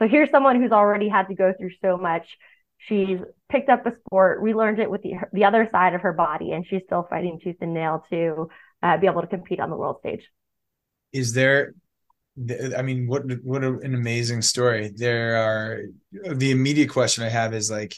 [0.00, 2.26] So here's someone who's already had to go through so much.
[2.78, 6.52] She's picked up a sport, relearned it with the the other side of her body,
[6.52, 8.48] and she's still fighting tooth and nail to
[8.82, 10.22] uh, be able to compete on the world stage.
[11.12, 11.74] Is there?
[12.76, 14.92] I mean, what what an amazing story!
[14.94, 15.80] There are
[16.12, 17.96] the immediate question I have is like,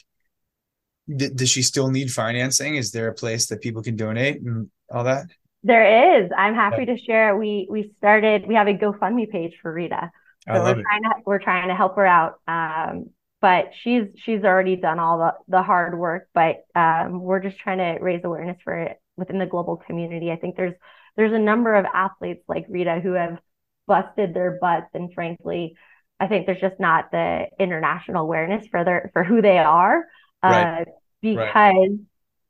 [1.13, 2.75] does she still need financing?
[2.75, 5.25] Is there a place that people can donate and all that?
[5.63, 6.31] There is.
[6.35, 6.95] I'm happy yeah.
[6.95, 7.37] to share.
[7.37, 8.47] We we started.
[8.47, 10.09] We have a GoFundMe page for Rita.
[10.47, 10.83] So we're it.
[10.83, 12.39] trying to we're trying to help her out.
[12.47, 16.27] Um, but she's she's already done all the the hard work.
[16.33, 20.31] But um, we're just trying to raise awareness for it within the global community.
[20.31, 20.75] I think there's
[21.15, 23.39] there's a number of athletes like Rita who have
[23.87, 25.75] busted their butts, and frankly,
[26.19, 30.05] I think there's just not the international awareness for their for who they are.
[30.43, 30.81] Right.
[30.81, 30.85] Uh,
[31.21, 31.89] because right.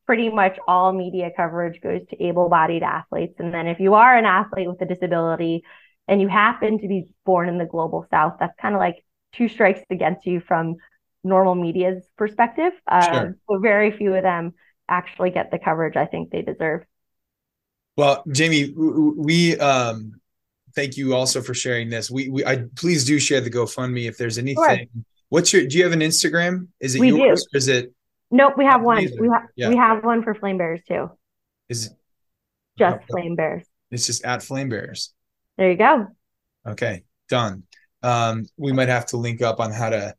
[0.06, 4.26] pretty much all media coverage goes to able-bodied athletes, and then if you are an
[4.26, 5.64] athlete with a disability
[6.10, 9.48] and you happen to be born in the global south, that's kind of like two
[9.48, 10.76] strikes against you from
[11.24, 12.74] normal media's perspective.
[12.88, 13.38] Um, sure.
[13.48, 14.56] So very few of them
[14.90, 16.84] actually get the coverage I think they deserve.
[17.96, 20.20] Well, Jamie, we um,
[20.74, 22.10] thank you also for sharing this.
[22.10, 24.88] We, we I please do share the GoFundMe if there's anything.
[24.94, 25.04] Sure.
[25.30, 25.68] What's your?
[25.68, 26.70] Do you have an Instagram?
[26.80, 27.44] Is it we yours?
[27.44, 27.56] Do.
[27.56, 27.94] Or is it?
[28.32, 28.98] Nope, we have one.
[29.20, 29.70] We have yeah.
[29.70, 31.12] we have one for Flame Bearers too.
[31.68, 31.94] Is it
[32.80, 33.68] just Flame Bearers?
[33.92, 35.14] It's just at Flame Bearers.
[35.60, 36.08] There you go.
[36.66, 37.64] Okay, done.
[38.02, 40.16] Um, we might have to link up on how to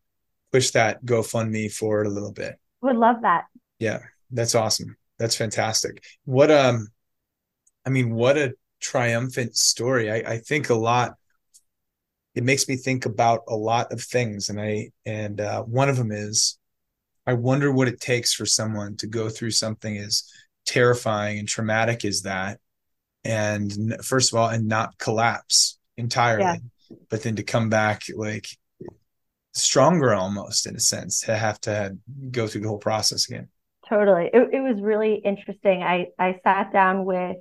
[0.53, 2.61] push that GoFundMe forward a little bit.
[2.83, 3.47] Would love that.
[3.79, 4.01] Yeah,
[4.31, 4.99] that's awesome.
[5.19, 6.05] That's fantastic.
[6.27, 6.89] What um,
[7.87, 10.11] I mean, what a triumphant story.
[10.11, 11.15] I, I think a lot.
[12.35, 15.97] It makes me think about a lot of things, and I and uh, one of
[15.97, 16.59] them is,
[17.27, 20.31] I wonder what it takes for someone to go through something as
[20.67, 22.61] terrifying and traumatic as that,
[23.25, 26.97] and first of all and not collapse entirely yeah.
[27.09, 28.47] but then to come back like
[29.53, 31.97] stronger almost in a sense to have to
[32.31, 33.49] go through the whole process again.
[33.89, 34.31] Totally.
[34.33, 35.83] It, it was really interesting.
[35.83, 37.37] I i sat down with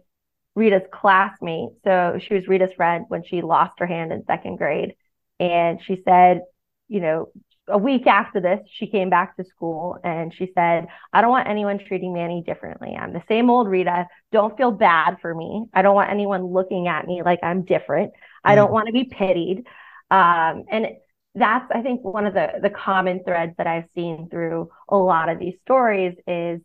[0.55, 1.69] rita's classmate.
[1.83, 4.95] So she was rita's friend when she lost her hand in second grade.
[5.39, 6.41] And she said
[6.87, 7.29] you know
[7.69, 11.47] a week after this, she came back to school and she said, I don't want
[11.47, 12.95] anyone treating me any differently.
[12.99, 14.07] I'm the same old Rita.
[14.31, 15.65] Don't feel bad for me.
[15.73, 18.13] I don't want anyone looking at me like I'm different.
[18.43, 18.73] I don't mm.
[18.73, 19.67] want to be pitied.
[20.11, 20.87] Um, and
[21.35, 25.29] that's, I think, one of the, the common threads that I've seen through a lot
[25.29, 26.61] of these stories is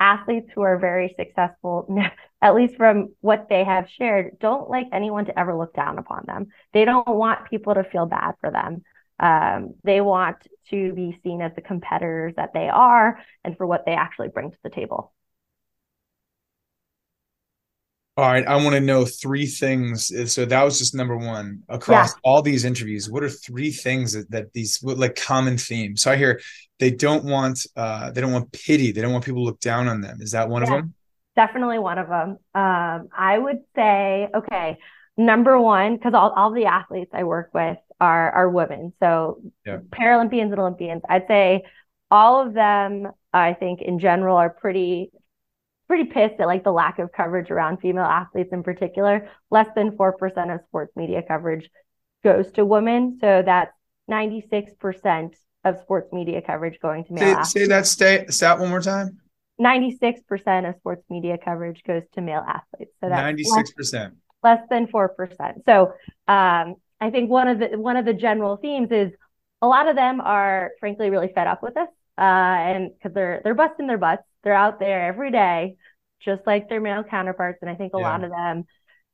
[0.00, 1.86] athletes who are very successful,
[2.42, 6.24] at least from what they have shared, don't like anyone to ever look down upon
[6.26, 6.46] them.
[6.72, 8.82] They don't want people to feel bad for them.
[9.20, 10.38] Um, they want
[10.70, 14.50] to be seen as the competitors that they are and for what they actually bring
[14.50, 15.12] to the table.
[18.16, 20.12] All right, I want to know three things.
[20.30, 22.20] So that was just number one across yeah.
[22.24, 23.08] all these interviews.
[23.08, 26.02] What are three things that, that these like common themes?
[26.02, 26.40] So I hear
[26.78, 28.92] they don't want uh, they don't want pity.
[28.92, 30.20] They don't want people to look down on them.
[30.20, 30.94] Is that one yeah, of them?
[31.36, 32.30] Definitely one of them.
[32.54, 34.78] Um, I would say okay.
[35.16, 38.92] Number one, because all, all the athletes I work with are are women.
[39.00, 39.78] So yeah.
[39.90, 41.62] Paralympians and Olympians, I'd say
[42.10, 45.12] all of them, I think in general, are pretty
[45.86, 49.28] pretty pissed at like the lack of coverage around female athletes in particular.
[49.50, 51.68] Less than 4% of sports media coverage
[52.22, 53.18] goes to women.
[53.20, 53.72] So that's
[54.08, 55.30] 96%
[55.64, 57.52] of sports media coverage going to male say, athletes.
[57.52, 59.18] Say that stat, stat one more time.
[59.60, 62.92] 96% of sports media coverage goes to male athletes.
[63.02, 63.92] So that's 96%.
[63.92, 65.64] Less, less than 4%.
[65.66, 65.92] So
[66.28, 69.12] um, I think one of the one of the general themes is
[69.62, 71.88] a lot of them are frankly really fed up with us.
[72.18, 75.76] Uh, and because they're they're busting their butts they're out there every day,
[76.20, 77.58] just like their male counterparts.
[77.60, 78.08] And I think a yeah.
[78.08, 78.64] lot of them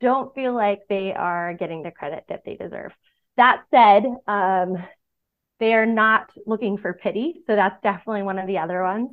[0.00, 2.92] don't feel like they are getting the credit that they deserve.
[3.36, 4.76] That said, um,
[5.58, 7.42] they are not looking for pity.
[7.46, 9.10] So that's definitely one of the other ones.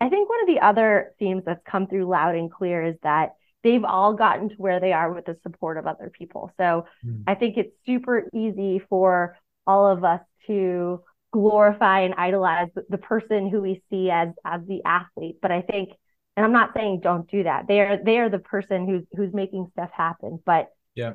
[0.00, 3.30] I think one of the other themes that's come through loud and clear is that
[3.66, 6.52] they've all gotten to where they are with the support of other people.
[6.56, 7.24] So mm.
[7.26, 11.02] I think it's super easy for all of us to
[11.32, 15.90] glorify and idolize the person who we see as as the athlete but i think
[16.36, 19.34] and i'm not saying don't do that they are they are the person who's who's
[19.34, 21.12] making stuff happen but yeah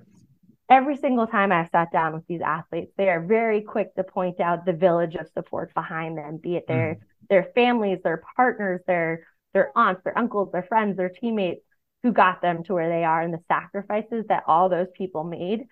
[0.70, 4.40] every single time i've sat down with these athletes they are very quick to point
[4.40, 7.28] out the village of support behind them be it their mm.
[7.30, 11.62] their families their partners their their aunts their uncles their friends their teammates
[12.04, 15.66] who got them to where they are and the sacrifices that all those people made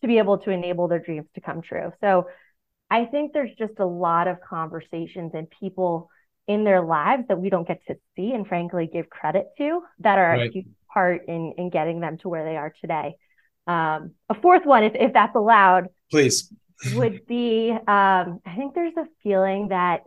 [0.00, 2.26] to be able to enable their dreams to come true so
[2.90, 6.10] I think there's just a lot of conversations and people
[6.46, 10.18] in their lives that we don't get to see and frankly give credit to that
[10.18, 10.50] are right.
[10.50, 13.16] a huge part in in getting them to where they are today.
[13.66, 16.52] Um, a fourth one, if if that's allowed, please,
[16.94, 20.02] would be um, I think there's a feeling that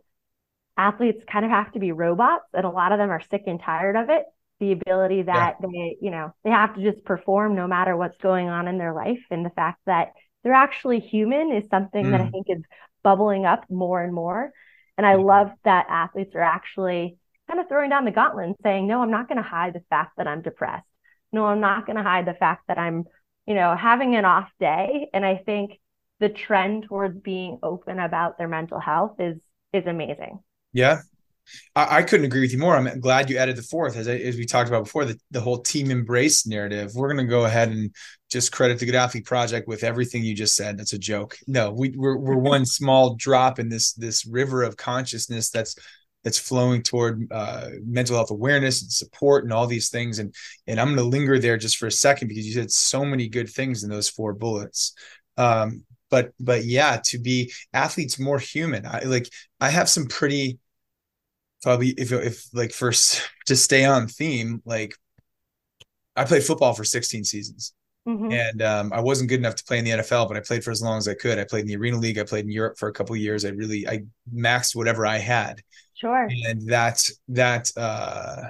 [0.77, 3.59] athletes kind of have to be robots, and a lot of them are sick and
[3.59, 4.23] tired of it.
[4.59, 5.67] The ability that yeah.
[5.71, 8.93] they, you know, they have to just perform no matter what's going on in their
[8.93, 12.11] life, and the fact that they're actually human is something mm.
[12.11, 12.31] that I mm.
[12.31, 12.63] think is
[13.03, 14.51] bubbling up more and more.
[14.97, 17.17] And I love that athletes are actually
[17.47, 19.83] kind of throwing down the gauntlet and saying, no, I'm not going to hide the
[19.89, 20.87] fact that I'm depressed.
[21.31, 23.05] No, I'm not going to hide the fact that I'm,
[23.45, 25.09] you know, having an off day.
[25.13, 25.79] And I think
[26.19, 29.37] the trend towards being open about their mental health is
[29.73, 30.39] is amazing.
[30.73, 30.99] Yeah.
[31.75, 32.75] I, I, couldn't agree with you more.
[32.75, 35.41] I'm glad you added the fourth, as, I, as we talked about before, the, the
[35.41, 36.91] whole team embrace narrative.
[36.95, 37.93] We're going to go ahead and
[38.29, 40.77] just credit the Good Athlete Project with everything you just said.
[40.77, 41.37] That's a joke.
[41.47, 45.75] No, we, we're we're one small drop in this this river of consciousness that's
[46.23, 50.19] that's flowing toward uh, mental health awareness and support and all these things.
[50.19, 50.33] And
[50.67, 53.29] and I'm going to linger there just for a second because you said so many
[53.29, 54.93] good things in those four bullets.
[55.37, 58.85] Um, but but yeah, to be athletes more human.
[58.85, 59.29] I like
[59.59, 60.59] I have some pretty
[61.61, 64.95] probably if if like first to stay on theme, like
[66.15, 67.73] I played football for 16 seasons.
[68.07, 68.31] Mm-hmm.
[68.31, 70.71] And um, I wasn't good enough to play in the NFL, but I played for
[70.71, 71.37] as long as I could.
[71.37, 72.17] I played in the Arena League.
[72.17, 73.43] I played in Europe for a couple years.
[73.43, 75.61] I really I maxed whatever I had.
[75.93, 76.29] Sure.
[76.45, 78.43] And that that uh,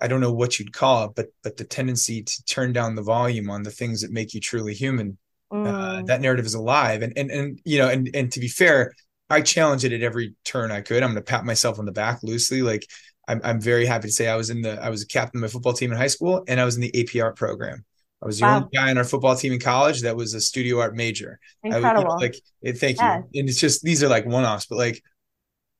[0.00, 3.02] I don't know what you'd call it, but but the tendency to turn down the
[3.02, 5.18] volume on the things that make you truly human.
[5.50, 5.66] Uh, mm.
[5.66, 8.92] Uh, that narrative is alive, and and and you know, and and to be fair,
[9.30, 11.02] I challenge it at every turn I could.
[11.02, 12.62] I'm going to pat myself on the back loosely.
[12.62, 12.86] Like
[13.26, 15.42] I'm, I'm very happy to say I was in the, I was a captain of
[15.42, 17.84] my football team in high school and I was in the AP art program.
[18.22, 18.56] I was the wow.
[18.56, 21.38] only guy in our football team in college that was a studio art major.
[21.62, 21.88] Incredible.
[21.88, 23.18] I, you know, like, thank yeah.
[23.32, 23.40] you.
[23.40, 25.02] And it's just, these are like one-offs, but like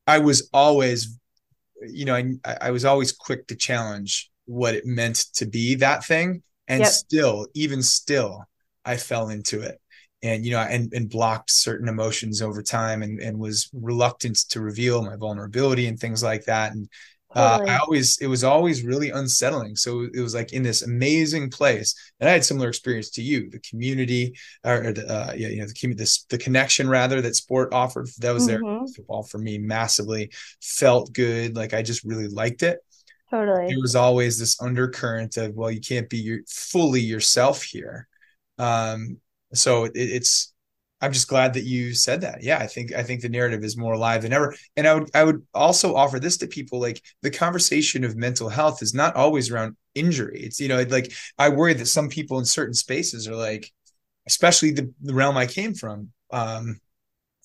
[0.06, 1.18] I was always,
[1.86, 6.04] you know, I, I was always quick to challenge what it meant to be that
[6.04, 6.42] thing.
[6.68, 6.90] And yep.
[6.90, 8.44] still, even still,
[8.84, 9.80] I fell into it
[10.22, 14.60] and you know and and blocked certain emotions over time and and was reluctant to
[14.60, 16.88] reveal my vulnerability and things like that and
[17.34, 19.76] uh, I always it was always really unsettling.
[19.76, 23.50] So it was like in this amazing place, and I had similar experience to you.
[23.50, 27.74] The community, or the, uh, yeah, you know, the this the connection rather that sport
[27.74, 28.08] offered.
[28.18, 28.64] That was mm-hmm.
[28.64, 30.30] there football for me massively.
[30.62, 32.78] Felt good, like I just really liked it.
[33.30, 33.68] Totally.
[33.68, 38.08] There was always this undercurrent of well, you can't be your fully yourself here.
[38.56, 39.18] Um,
[39.54, 40.52] so it, it's
[41.00, 42.42] i'm just glad that you said that.
[42.42, 44.54] Yeah i think i think the narrative is more alive than ever.
[44.76, 48.48] And i would i would also offer this to people like the conversation of mental
[48.48, 50.40] health is not always around injury.
[50.42, 53.70] It's you know like i worry that some people in certain spaces are like
[54.26, 56.80] especially the, the realm i came from um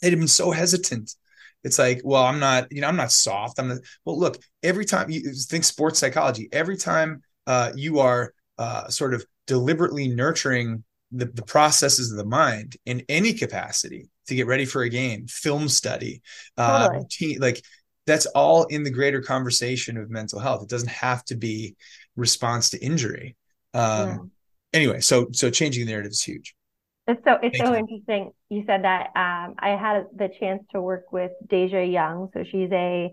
[0.01, 1.15] they'd have been so hesitant.
[1.63, 3.59] It's like well i'm not you know i'm not soft.
[3.59, 6.49] I'm not well look every time you think sports psychology.
[6.51, 10.83] Every time uh you are uh sort of deliberately nurturing
[11.13, 15.27] the, the processes of the mind in any capacity to get ready for a game,
[15.27, 16.21] film study,
[16.57, 17.37] uh, totally.
[17.37, 17.63] like
[18.05, 20.63] that's all in the greater conversation of mental health.
[20.63, 21.75] It doesn't have to be
[22.15, 23.35] response to injury.
[23.73, 24.17] Um, yeah.
[24.73, 26.55] Anyway, so so changing the narrative is huge.
[27.07, 27.79] It's so it's Thank so you.
[27.79, 28.31] interesting.
[28.49, 32.29] You said that um, I had the chance to work with Deja Young.
[32.33, 33.11] So she's a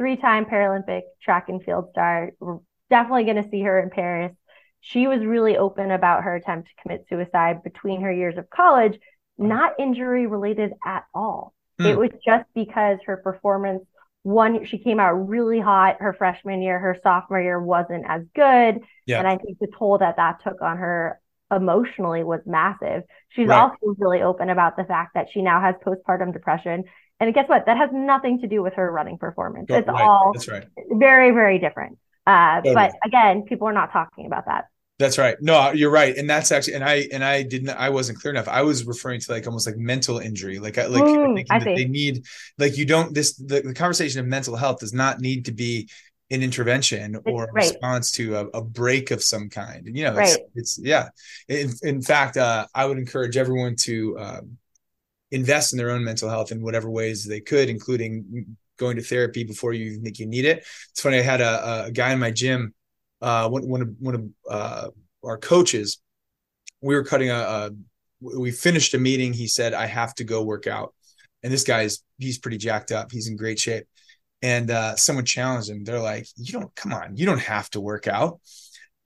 [0.00, 4.32] three-time Paralympic track and field star, We're definitely going to see her in Paris.
[4.80, 8.98] She was really open about her attempt to commit suicide between her years of college,
[9.38, 11.54] not injury related at all.
[11.78, 11.86] Hmm.
[11.86, 13.84] It was just because her performance
[14.22, 18.80] one she came out really hot her freshman year her sophomore year wasn't as good
[19.06, 19.18] yeah.
[19.18, 21.18] and i think the toll that that took on her
[21.50, 23.58] emotionally was massive she's right.
[23.58, 26.84] also really open about the fact that she now has postpartum depression
[27.18, 30.02] and guess what that has nothing to do with her running performance oh, it's right.
[30.02, 30.66] all That's right.
[30.90, 32.74] very very different uh, totally.
[32.74, 34.66] but again people are not talking about that
[35.00, 35.36] that's right.
[35.40, 38.48] No, you're right, and that's actually, and I and I didn't, I wasn't clear enough.
[38.48, 41.86] I was referring to like almost like mental injury, like I like mm, that they
[41.86, 42.26] need,
[42.58, 45.88] like you don't this the, the conversation of mental health does not need to be
[46.30, 47.64] an intervention or right.
[47.64, 49.86] response to a, a, break of some kind.
[49.86, 50.40] And you know, it's, right.
[50.54, 51.08] it's yeah.
[51.48, 54.58] In, in fact, uh, I would encourage everyone to um,
[55.30, 59.44] invest in their own mental health in whatever ways they could, including going to therapy
[59.44, 60.58] before you even think you need it.
[60.90, 61.18] It's funny.
[61.18, 62.74] I had a, a guy in my gym
[63.20, 64.88] uh, one, one of one of uh,
[65.24, 66.00] our coaches,
[66.80, 67.70] we were cutting a, a,
[68.20, 69.32] we finished a meeting.
[69.32, 70.94] He said, "I have to go work out,"
[71.42, 73.12] and this guy's he's pretty jacked up.
[73.12, 73.86] He's in great shape,
[74.42, 75.84] and uh, someone challenged him.
[75.84, 78.40] They're like, "You don't come on, you don't have to work out."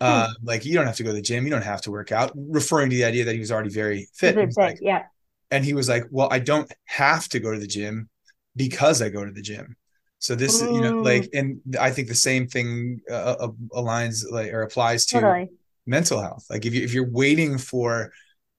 [0.00, 0.46] Uh, hmm.
[0.46, 2.32] like you don't have to go to the gym, you don't have to work out,
[2.34, 4.36] referring to the idea that he was already very fit.
[4.56, 5.04] Like, yeah.
[5.50, 8.08] And he was like, Well, I don't have to go to the gym
[8.56, 9.76] because I go to the gym.
[10.24, 11.38] So this, you know, like, mm.
[11.38, 15.50] and I think the same thing uh, uh, aligns like or applies to totally.
[15.84, 16.46] mental health.
[16.48, 18.10] Like if you if you're waiting for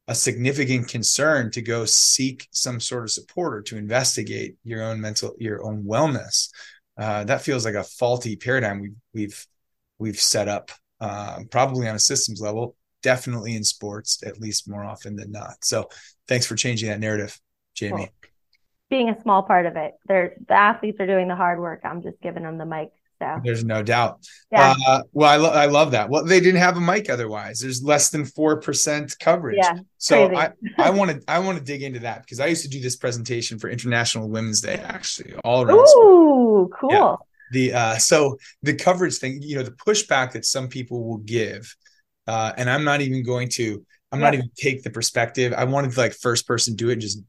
[0.08, 5.02] a significant concern to go seek some sort of support or to investigate your own
[5.02, 6.50] mental your own wellness,
[7.00, 9.48] uh, that feels like a faulty paradigm we've we've
[9.98, 10.70] we've set up,
[11.02, 12.76] uh, probably on a systems level.
[13.02, 15.66] Definitely in sports, at least more often than not.
[15.66, 15.90] So,
[16.28, 17.40] thanks for changing that narrative,
[17.74, 18.12] Jamie.
[18.22, 18.30] Cool
[18.90, 19.94] being a small part of it.
[20.08, 21.82] They're the athletes are doing the hard work.
[21.84, 22.90] I'm just giving them the mic.
[23.20, 24.28] So there's no doubt.
[24.52, 24.76] Yeah.
[24.86, 26.10] Uh, well, I, lo- I love that.
[26.10, 27.60] Well, they didn't have a mic otherwise.
[27.60, 29.58] There's less than four percent coverage.
[29.58, 29.80] Yeah.
[29.98, 30.54] So crazy.
[30.78, 32.82] I I want to I want to dig into that because I used to do
[32.82, 35.78] this presentation for International Women's Day actually all around.
[35.98, 36.92] Ooh, cool.
[36.92, 37.16] Yeah.
[37.52, 41.74] The uh, so the coverage thing, you know, the pushback that some people will give,
[42.28, 43.86] uh, and I'm not even going to.
[44.12, 45.54] I'm not even take the perspective.
[45.54, 47.22] I wanted to like first person do it, just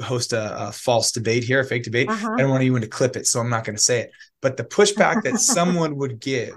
[0.00, 2.08] host a, a, false debate here, a fake debate.
[2.08, 2.32] Uh-huh.
[2.32, 4.10] I don't want anyone to clip it, so I'm not going to say it.
[4.40, 6.54] But the pushback that someone would give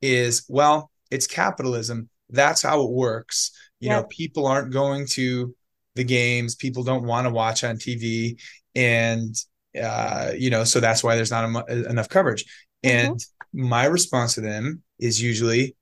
[0.00, 2.08] is, well, it's capitalism.
[2.30, 3.52] That's how it works.
[3.80, 4.02] You yep.
[4.02, 5.54] know, people aren't going to
[5.94, 6.54] the games.
[6.54, 8.40] People don't want to watch on TV,
[8.74, 9.34] and
[9.80, 12.44] uh, you know, so that's why there's not enough coverage.
[12.84, 13.12] Mm-hmm.
[13.12, 13.20] And
[13.52, 15.76] my response to them is usually,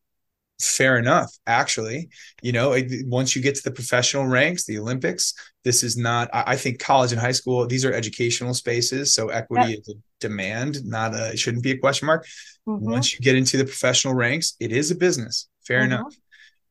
[0.60, 2.08] fair enough actually
[2.42, 5.34] you know once you get to the professional ranks the olympics
[5.64, 9.72] this is not i think college and high school these are educational spaces so equity
[9.72, 9.80] yep.
[9.80, 12.26] is a demand not a it shouldn't be a question mark
[12.66, 12.90] mm-hmm.
[12.90, 15.92] once you get into the professional ranks it is a business fair mm-hmm.
[15.92, 16.14] enough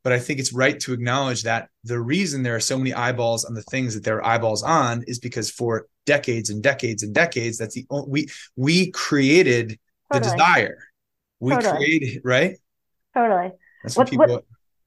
[0.04, 3.46] but i think it's right to acknowledge that the reason there are so many eyeballs
[3.46, 7.14] on the things that there are eyeballs on is because for decades and decades and
[7.14, 9.78] decades that's the only, we we created
[10.12, 10.32] totally.
[10.32, 10.78] the desire
[11.40, 11.76] we totally.
[11.76, 12.58] created right
[13.14, 13.52] totally
[13.86, 14.28] that's what, people.
[14.28, 14.46] What,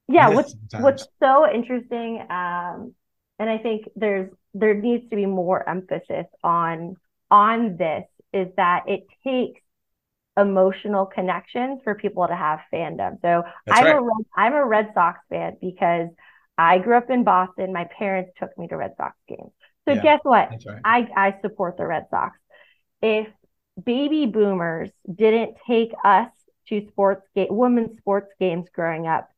[0.09, 0.84] yeah, what's sometimes.
[0.84, 2.94] what's so interesting, um,
[3.38, 6.96] and I think there's there needs to be more emphasis on
[7.30, 9.61] on this is that it takes
[10.36, 13.20] emotional connections for people to have fandom.
[13.22, 13.96] So That's I'm right.
[13.96, 16.09] a Red, I'm a Red Sox fan because
[16.57, 17.72] I grew up in Boston.
[17.72, 19.53] My parents took me to Red Sox games.
[19.86, 20.51] So yeah, guess what?
[20.66, 20.80] Right.
[20.84, 22.38] I I support the Red Sox.
[23.03, 23.28] If
[23.82, 26.30] baby boomers didn't take us
[26.68, 29.28] to sports game, women's sports games growing up,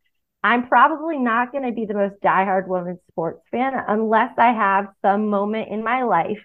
[0.43, 4.89] I'm probably not going to be the most diehard women's sports fan unless I have
[5.03, 6.41] some moment in my life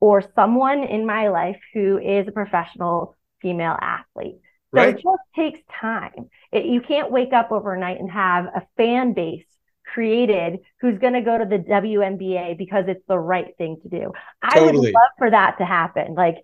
[0.00, 4.36] or someone in my life who is a professional female athlete.
[4.74, 4.88] So right.
[4.94, 6.30] it just takes time.
[6.50, 9.46] It, you can't wake up overnight and have a fan base
[9.84, 14.12] created who's going to go to the WNBA because it's the right thing to do.
[14.50, 14.60] Totally.
[14.60, 16.14] I would love for that to happen.
[16.14, 16.36] Like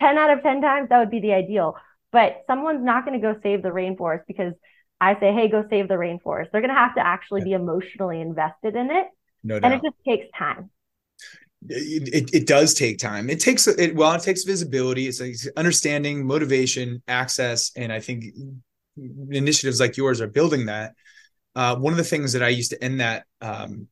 [0.00, 1.76] 10 out of 10 times, that would be the ideal.
[2.10, 4.54] But someone's not going to go save the rainforest because
[5.00, 6.50] I say, hey, go save the rainforest.
[6.50, 9.06] They're going to have to actually be emotionally invested in it.
[9.44, 9.72] No doubt.
[9.72, 10.70] And it just takes time.
[11.68, 13.28] It, it, it, does take time.
[13.28, 14.12] It takes it well.
[14.12, 15.08] It takes visibility.
[15.08, 18.26] It's like understanding, motivation, access, and I think
[19.30, 20.94] initiatives like yours are building that.
[21.56, 23.88] Uh, one of the things that I used to end that um,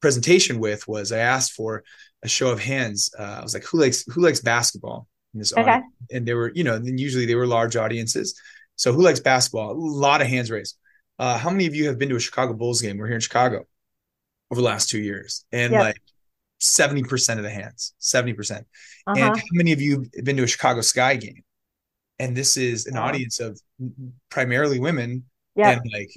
[0.00, 1.84] presentation with was I asked for
[2.22, 3.10] a show of hands.
[3.16, 5.62] Uh, I was like, "Who likes who likes basketball?" In this okay.
[5.62, 5.84] audience.
[6.10, 8.40] And they were, you know, and usually they were large audiences.
[8.76, 9.72] So who likes basketball?
[9.72, 10.76] A lot of hands raised.
[11.18, 12.98] Uh, how many of you have been to a Chicago Bulls game?
[12.98, 13.64] We're here in Chicago
[14.50, 15.82] over the last two years, and yep.
[15.82, 16.02] like
[16.58, 18.66] seventy percent of the hands, seventy percent.
[19.06, 19.20] Uh-huh.
[19.20, 21.44] And how many of you have been to a Chicago Sky game?
[22.18, 23.60] and this is an audience of
[24.30, 25.24] primarily women
[25.56, 25.78] yep.
[25.78, 26.10] and like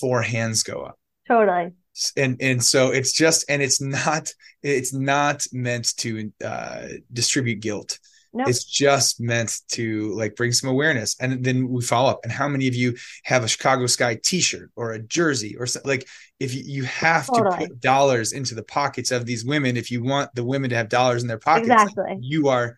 [0.00, 0.98] four hands go up
[1.28, 1.70] totally
[2.16, 7.98] and and so it's just and it's not it's not meant to uh distribute guilt
[8.34, 8.48] Nope.
[8.48, 11.16] It's just meant to like bring some awareness.
[11.20, 12.20] And then we follow up.
[12.24, 15.88] And how many of you have a Chicago Sky t-shirt or a jersey or something
[15.88, 16.08] like
[16.40, 17.50] if you, you have totally.
[17.50, 20.76] to put dollars into the pockets of these women, if you want the women to
[20.76, 22.18] have dollars in their pockets, exactly.
[22.20, 22.76] you are,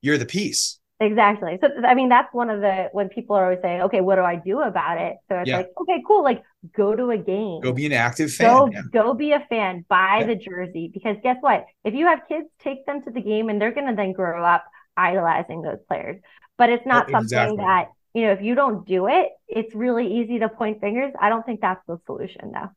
[0.00, 0.80] you're the piece.
[1.00, 1.58] Exactly.
[1.60, 4.22] So I mean, that's one of the when people are always saying, "Okay, what do
[4.22, 5.58] I do about it?" So it's yeah.
[5.58, 6.22] like, okay, cool.
[6.22, 6.42] Like,
[6.74, 7.60] go to a game.
[7.60, 8.48] Go be an active fan.
[8.48, 8.82] Go, yeah.
[8.92, 9.84] go be a fan.
[9.88, 10.26] Buy yeah.
[10.26, 11.66] the jersey because guess what?
[11.82, 14.64] If you have kids, take them to the game, and they're gonna then grow up
[14.96, 16.20] idolizing those players.
[16.56, 18.32] But it's not oh, something that you know.
[18.32, 21.12] If you don't do it, it's really easy to point fingers.
[21.20, 22.70] I don't think that's the solution, though.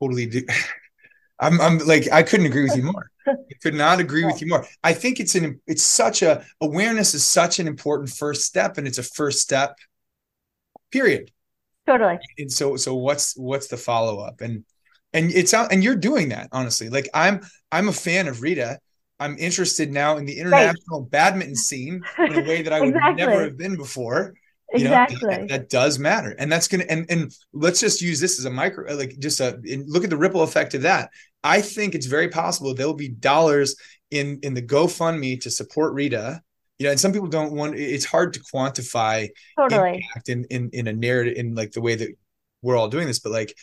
[0.00, 0.42] Totally do.
[1.38, 3.10] I'm, I'm like, I couldn't agree with you more.
[3.26, 4.66] I could not agree with you more.
[4.82, 8.86] I think it's an it's such a awareness is such an important first step, and
[8.86, 9.76] it's a first step.
[10.90, 11.30] Period.
[11.86, 12.18] Totally.
[12.38, 14.64] And so so what's what's the follow up and
[15.12, 16.88] and it's out and you're doing that honestly.
[16.88, 17.40] Like I'm
[17.70, 18.78] I'm a fan of Rita.
[19.18, 21.10] I'm interested now in the international right.
[21.10, 23.14] badminton scene in a way that I would exactly.
[23.14, 24.34] never have been before.
[24.74, 25.18] You exactly.
[25.22, 26.34] Know, that, that, does matter.
[26.38, 29.58] And that's gonna and and let's just use this as a micro like just a
[29.86, 31.10] look at the ripple effect of that.
[31.44, 33.76] I think it's very possible there will be dollars
[34.10, 36.42] in in the GoFundMe to support Rita.
[36.78, 37.78] You know, and some people don't want.
[37.78, 41.94] It's hard to quantify totally impact in in in a narrative in like the way
[41.94, 42.10] that
[42.60, 43.54] we're all doing this, but like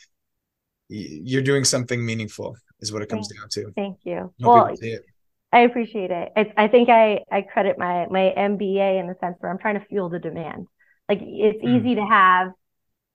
[0.89, 3.71] you're doing something meaningful is what it comes thank, down to.
[3.73, 4.33] Thank you.
[4.39, 4.73] Well,
[5.53, 6.31] I appreciate it.
[6.35, 9.79] It's, I think I I credit my my MBA in the sense where I'm trying
[9.79, 10.67] to fuel the demand.
[11.07, 11.79] Like it's mm.
[11.79, 12.51] easy to have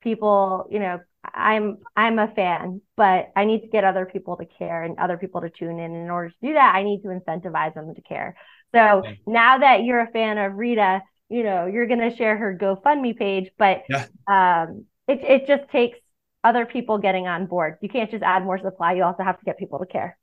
[0.02, 4.46] people, you know, I'm I'm a fan, but I need to get other people to
[4.46, 5.96] care and other people to tune in.
[5.96, 8.36] In order to do that, I need to incentivize them to care.
[8.72, 9.20] So okay.
[9.26, 13.16] now that you're a fan of Rita, you know you're going to share her GoFundMe
[13.16, 14.06] page, but yeah.
[14.28, 15.98] um, it it just takes
[16.44, 17.78] other people getting on board.
[17.80, 20.16] You can't just add more supply; you also have to get people to care.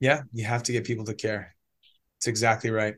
[0.00, 1.54] Yeah, you have to get people to care.
[2.18, 2.94] It's exactly right.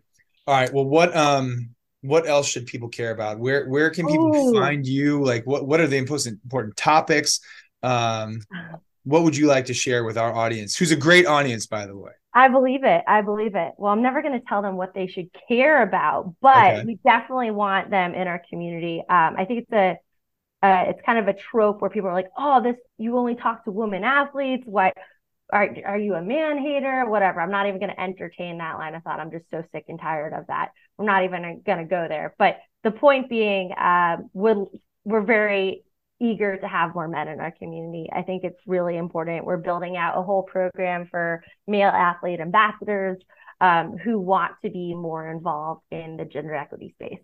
[0.46, 0.72] All right.
[0.72, 1.70] Well, what um
[2.02, 3.38] what else should people care about?
[3.38, 4.52] Where where can people Ooh.
[4.54, 5.24] find you?
[5.24, 7.40] Like what what are the important important topics?
[7.82, 8.40] Um,
[9.04, 11.96] what would you like to share with our audience, who's a great audience, by the
[11.96, 12.12] way?
[12.34, 13.02] I believe it.
[13.08, 13.72] I believe it.
[13.78, 16.84] Well, I'm never going to tell them what they should care about, but okay.
[16.84, 19.00] we definitely want them in our community.
[19.08, 19.96] Um, I think it's a
[20.60, 23.64] uh, it's kind of a trope where people are like, "Oh, this you only talk
[23.64, 24.64] to women athletes.
[24.66, 24.92] Why
[25.52, 27.04] are are you a man hater?
[27.06, 29.20] Whatever." I'm not even going to entertain that line of thought.
[29.20, 30.70] I'm just so sick and tired of that.
[30.96, 32.34] We're not even going to go there.
[32.38, 34.64] But the point being, uh, we're,
[35.04, 35.84] we're very
[36.20, 38.08] eager to have more men in our community.
[38.12, 39.44] I think it's really important.
[39.44, 43.18] We're building out a whole program for male athlete ambassadors
[43.60, 47.20] um, who want to be more involved in the gender equity space.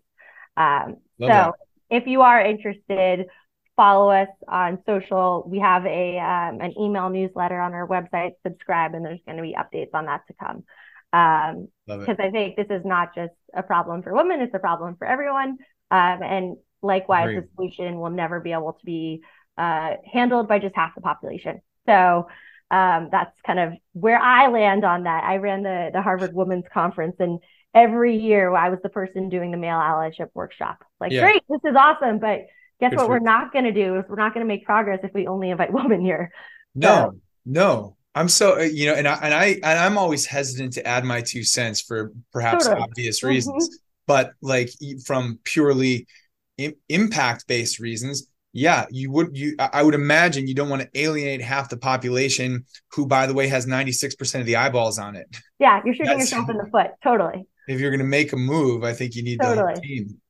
[0.57, 1.53] Um, so that.
[1.89, 3.27] if you are interested,
[3.75, 5.45] follow us on social.
[5.47, 8.31] We have a um, an email newsletter on our website.
[8.45, 10.63] Subscribe, and there's going to be updates on that to come
[11.15, 14.95] um because i think this is not just a problem for women it's a problem
[14.97, 15.57] for everyone
[15.91, 17.41] um and likewise Great.
[17.41, 19.21] the solution will never be able to be
[19.57, 22.27] uh handled by just half the population so
[22.69, 26.65] um that's kind of where i land on that i ran the the harvard women's
[26.73, 27.39] conference and
[27.73, 31.21] every year i was the person doing the male allyship workshop like yeah.
[31.21, 32.41] great this is awesome but
[32.79, 34.99] guess Good what we're not going to do is we're not going to make progress
[35.03, 36.31] if we only invite women here
[36.73, 40.25] no so, no I'm so uh, you know, and I and I and I'm always
[40.25, 42.81] hesitant to add my two cents for perhaps totally.
[42.83, 43.27] obvious mm-hmm.
[43.27, 43.75] reasons, mm-hmm.
[44.07, 44.69] but like
[45.05, 46.07] from purely
[46.57, 50.89] Im- impact based reasons, yeah, you would you I would imagine you don't want to
[50.95, 52.63] alienate half the population
[52.93, 55.27] who, by the way, has 96 percent of the eyeballs on it.
[55.59, 56.91] Yeah, you're shooting That's, yourself in the foot.
[57.03, 57.45] Totally.
[57.67, 59.73] If you're going to make a move, I think you need totally.
[59.73, 60.21] the team.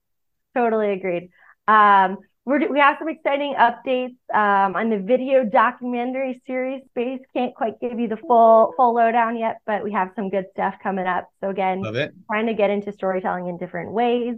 [0.56, 1.30] Totally agreed.
[1.68, 7.20] Um, we're, we have some exciting updates um, on the video documentary series space.
[7.34, 10.76] Can't quite give you the full full lowdown yet, but we have some good stuff
[10.82, 11.28] coming up.
[11.42, 11.82] So again,
[12.30, 14.36] trying to get into storytelling in different ways,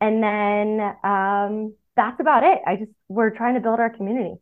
[0.00, 2.58] and then um, that's about it.
[2.66, 4.36] I just we're trying to build our community.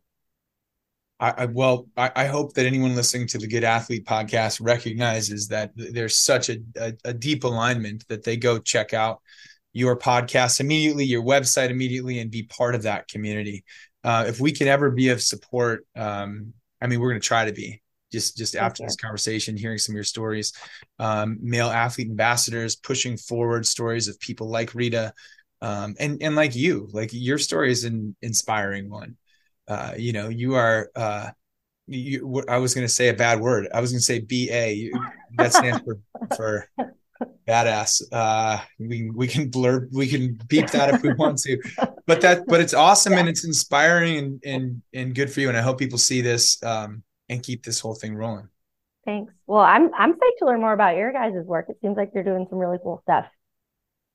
[1.19, 5.49] I, I well, I, I, hope that anyone listening to the Good Athlete podcast recognizes
[5.49, 9.21] that there's such a, a, a deep alignment that they go check out
[9.73, 13.63] your podcast immediately, your website immediately, and be part of that community.
[14.03, 17.45] Uh, if we can ever be of support, um, I mean, we're going to try
[17.45, 17.81] to be.
[18.11, 20.51] Just just after this conversation, hearing some of your stories,
[20.99, 25.13] um, male athlete ambassadors pushing forward stories of people like Rita,
[25.61, 29.15] um, and and like you, like your story is an inspiring one.
[29.65, 30.89] Uh, you know, you are.
[30.93, 31.29] Uh,
[31.87, 33.67] you, I was going to say a bad word.
[33.73, 34.97] I was going to say BA.
[35.37, 35.99] That stands for
[36.35, 36.67] for
[37.47, 38.01] Badass.
[38.11, 41.61] Uh, we we can blur, we can beep that if we want to,
[42.05, 43.19] but that but it's awesome yeah.
[43.19, 45.49] and it's inspiring and and and good for you.
[45.49, 48.47] And I hope people see this um, and keep this whole thing rolling.
[49.05, 49.33] Thanks.
[49.47, 51.65] Well, I'm I'm psyched to learn more about your guys' work.
[51.69, 53.25] It seems like you're doing some really cool stuff.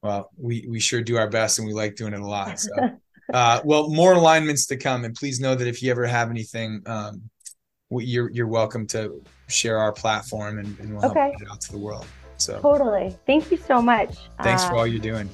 [0.03, 2.61] Well, we we sure do our best, and we like doing it a lot.
[2.61, 2.71] So,
[3.35, 6.83] uh, well, more alignments to come, and please know that if you ever have anything,
[6.87, 7.29] um,
[7.91, 11.21] you're you're welcome to share our platform, and, and we'll okay.
[11.21, 12.07] help get it out to the world.
[12.39, 13.17] So totally.
[13.27, 14.17] Thank you so much.
[14.43, 15.29] Thanks uh, for all you're doing.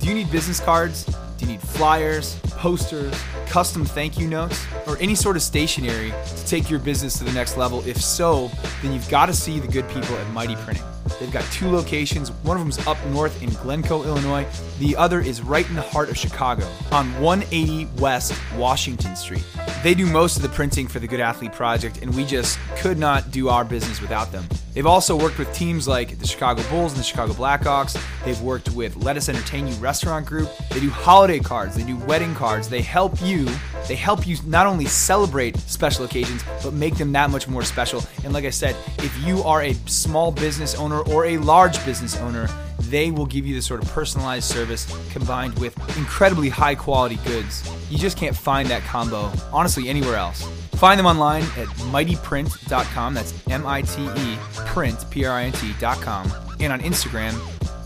[0.00, 1.04] Do you need business cards?
[1.04, 3.14] Do you need flyers, posters,
[3.46, 7.32] custom thank you notes, or any sort of stationery to take your business to the
[7.32, 7.86] next level?
[7.86, 8.50] If so,
[8.82, 10.84] then you've got to see the good people at Mighty Printing.
[11.18, 12.30] They've got two locations.
[12.30, 14.46] One of them is up north in Glencoe, Illinois.
[14.78, 19.44] The other is right in the heart of Chicago on 180 West Washington Street.
[19.82, 22.98] They do most of the printing for the Good Athlete Project, and we just could
[22.98, 24.44] not do our business without them.
[24.74, 27.96] They've also worked with teams like the Chicago Bulls and the Chicago Blackhawks.
[28.24, 30.50] They've worked with Lettuce Entertain You Restaurant Group.
[30.70, 32.68] They do holiday cards, they do wedding cards.
[32.68, 33.48] They help you.
[33.88, 38.02] They help you not only celebrate special occasions, but make them that much more special.
[38.24, 42.16] And like I said, if you are a small business owner or a large business
[42.18, 42.48] owner,
[42.80, 47.68] they will give you the sort of personalized service combined with incredibly high quality goods.
[47.90, 50.42] You just can't find that combo, honestly, anywhere else.
[50.74, 53.14] Find them online at miteprint.com.
[53.14, 56.32] That's M I T E print, P R I N T.com.
[56.60, 57.34] And on Instagram,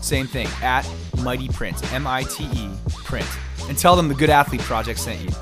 [0.03, 0.83] same thing, at
[1.17, 3.27] mightyprint, M I T E print.
[3.69, 5.41] And tell them the Good Athlete Project sent you.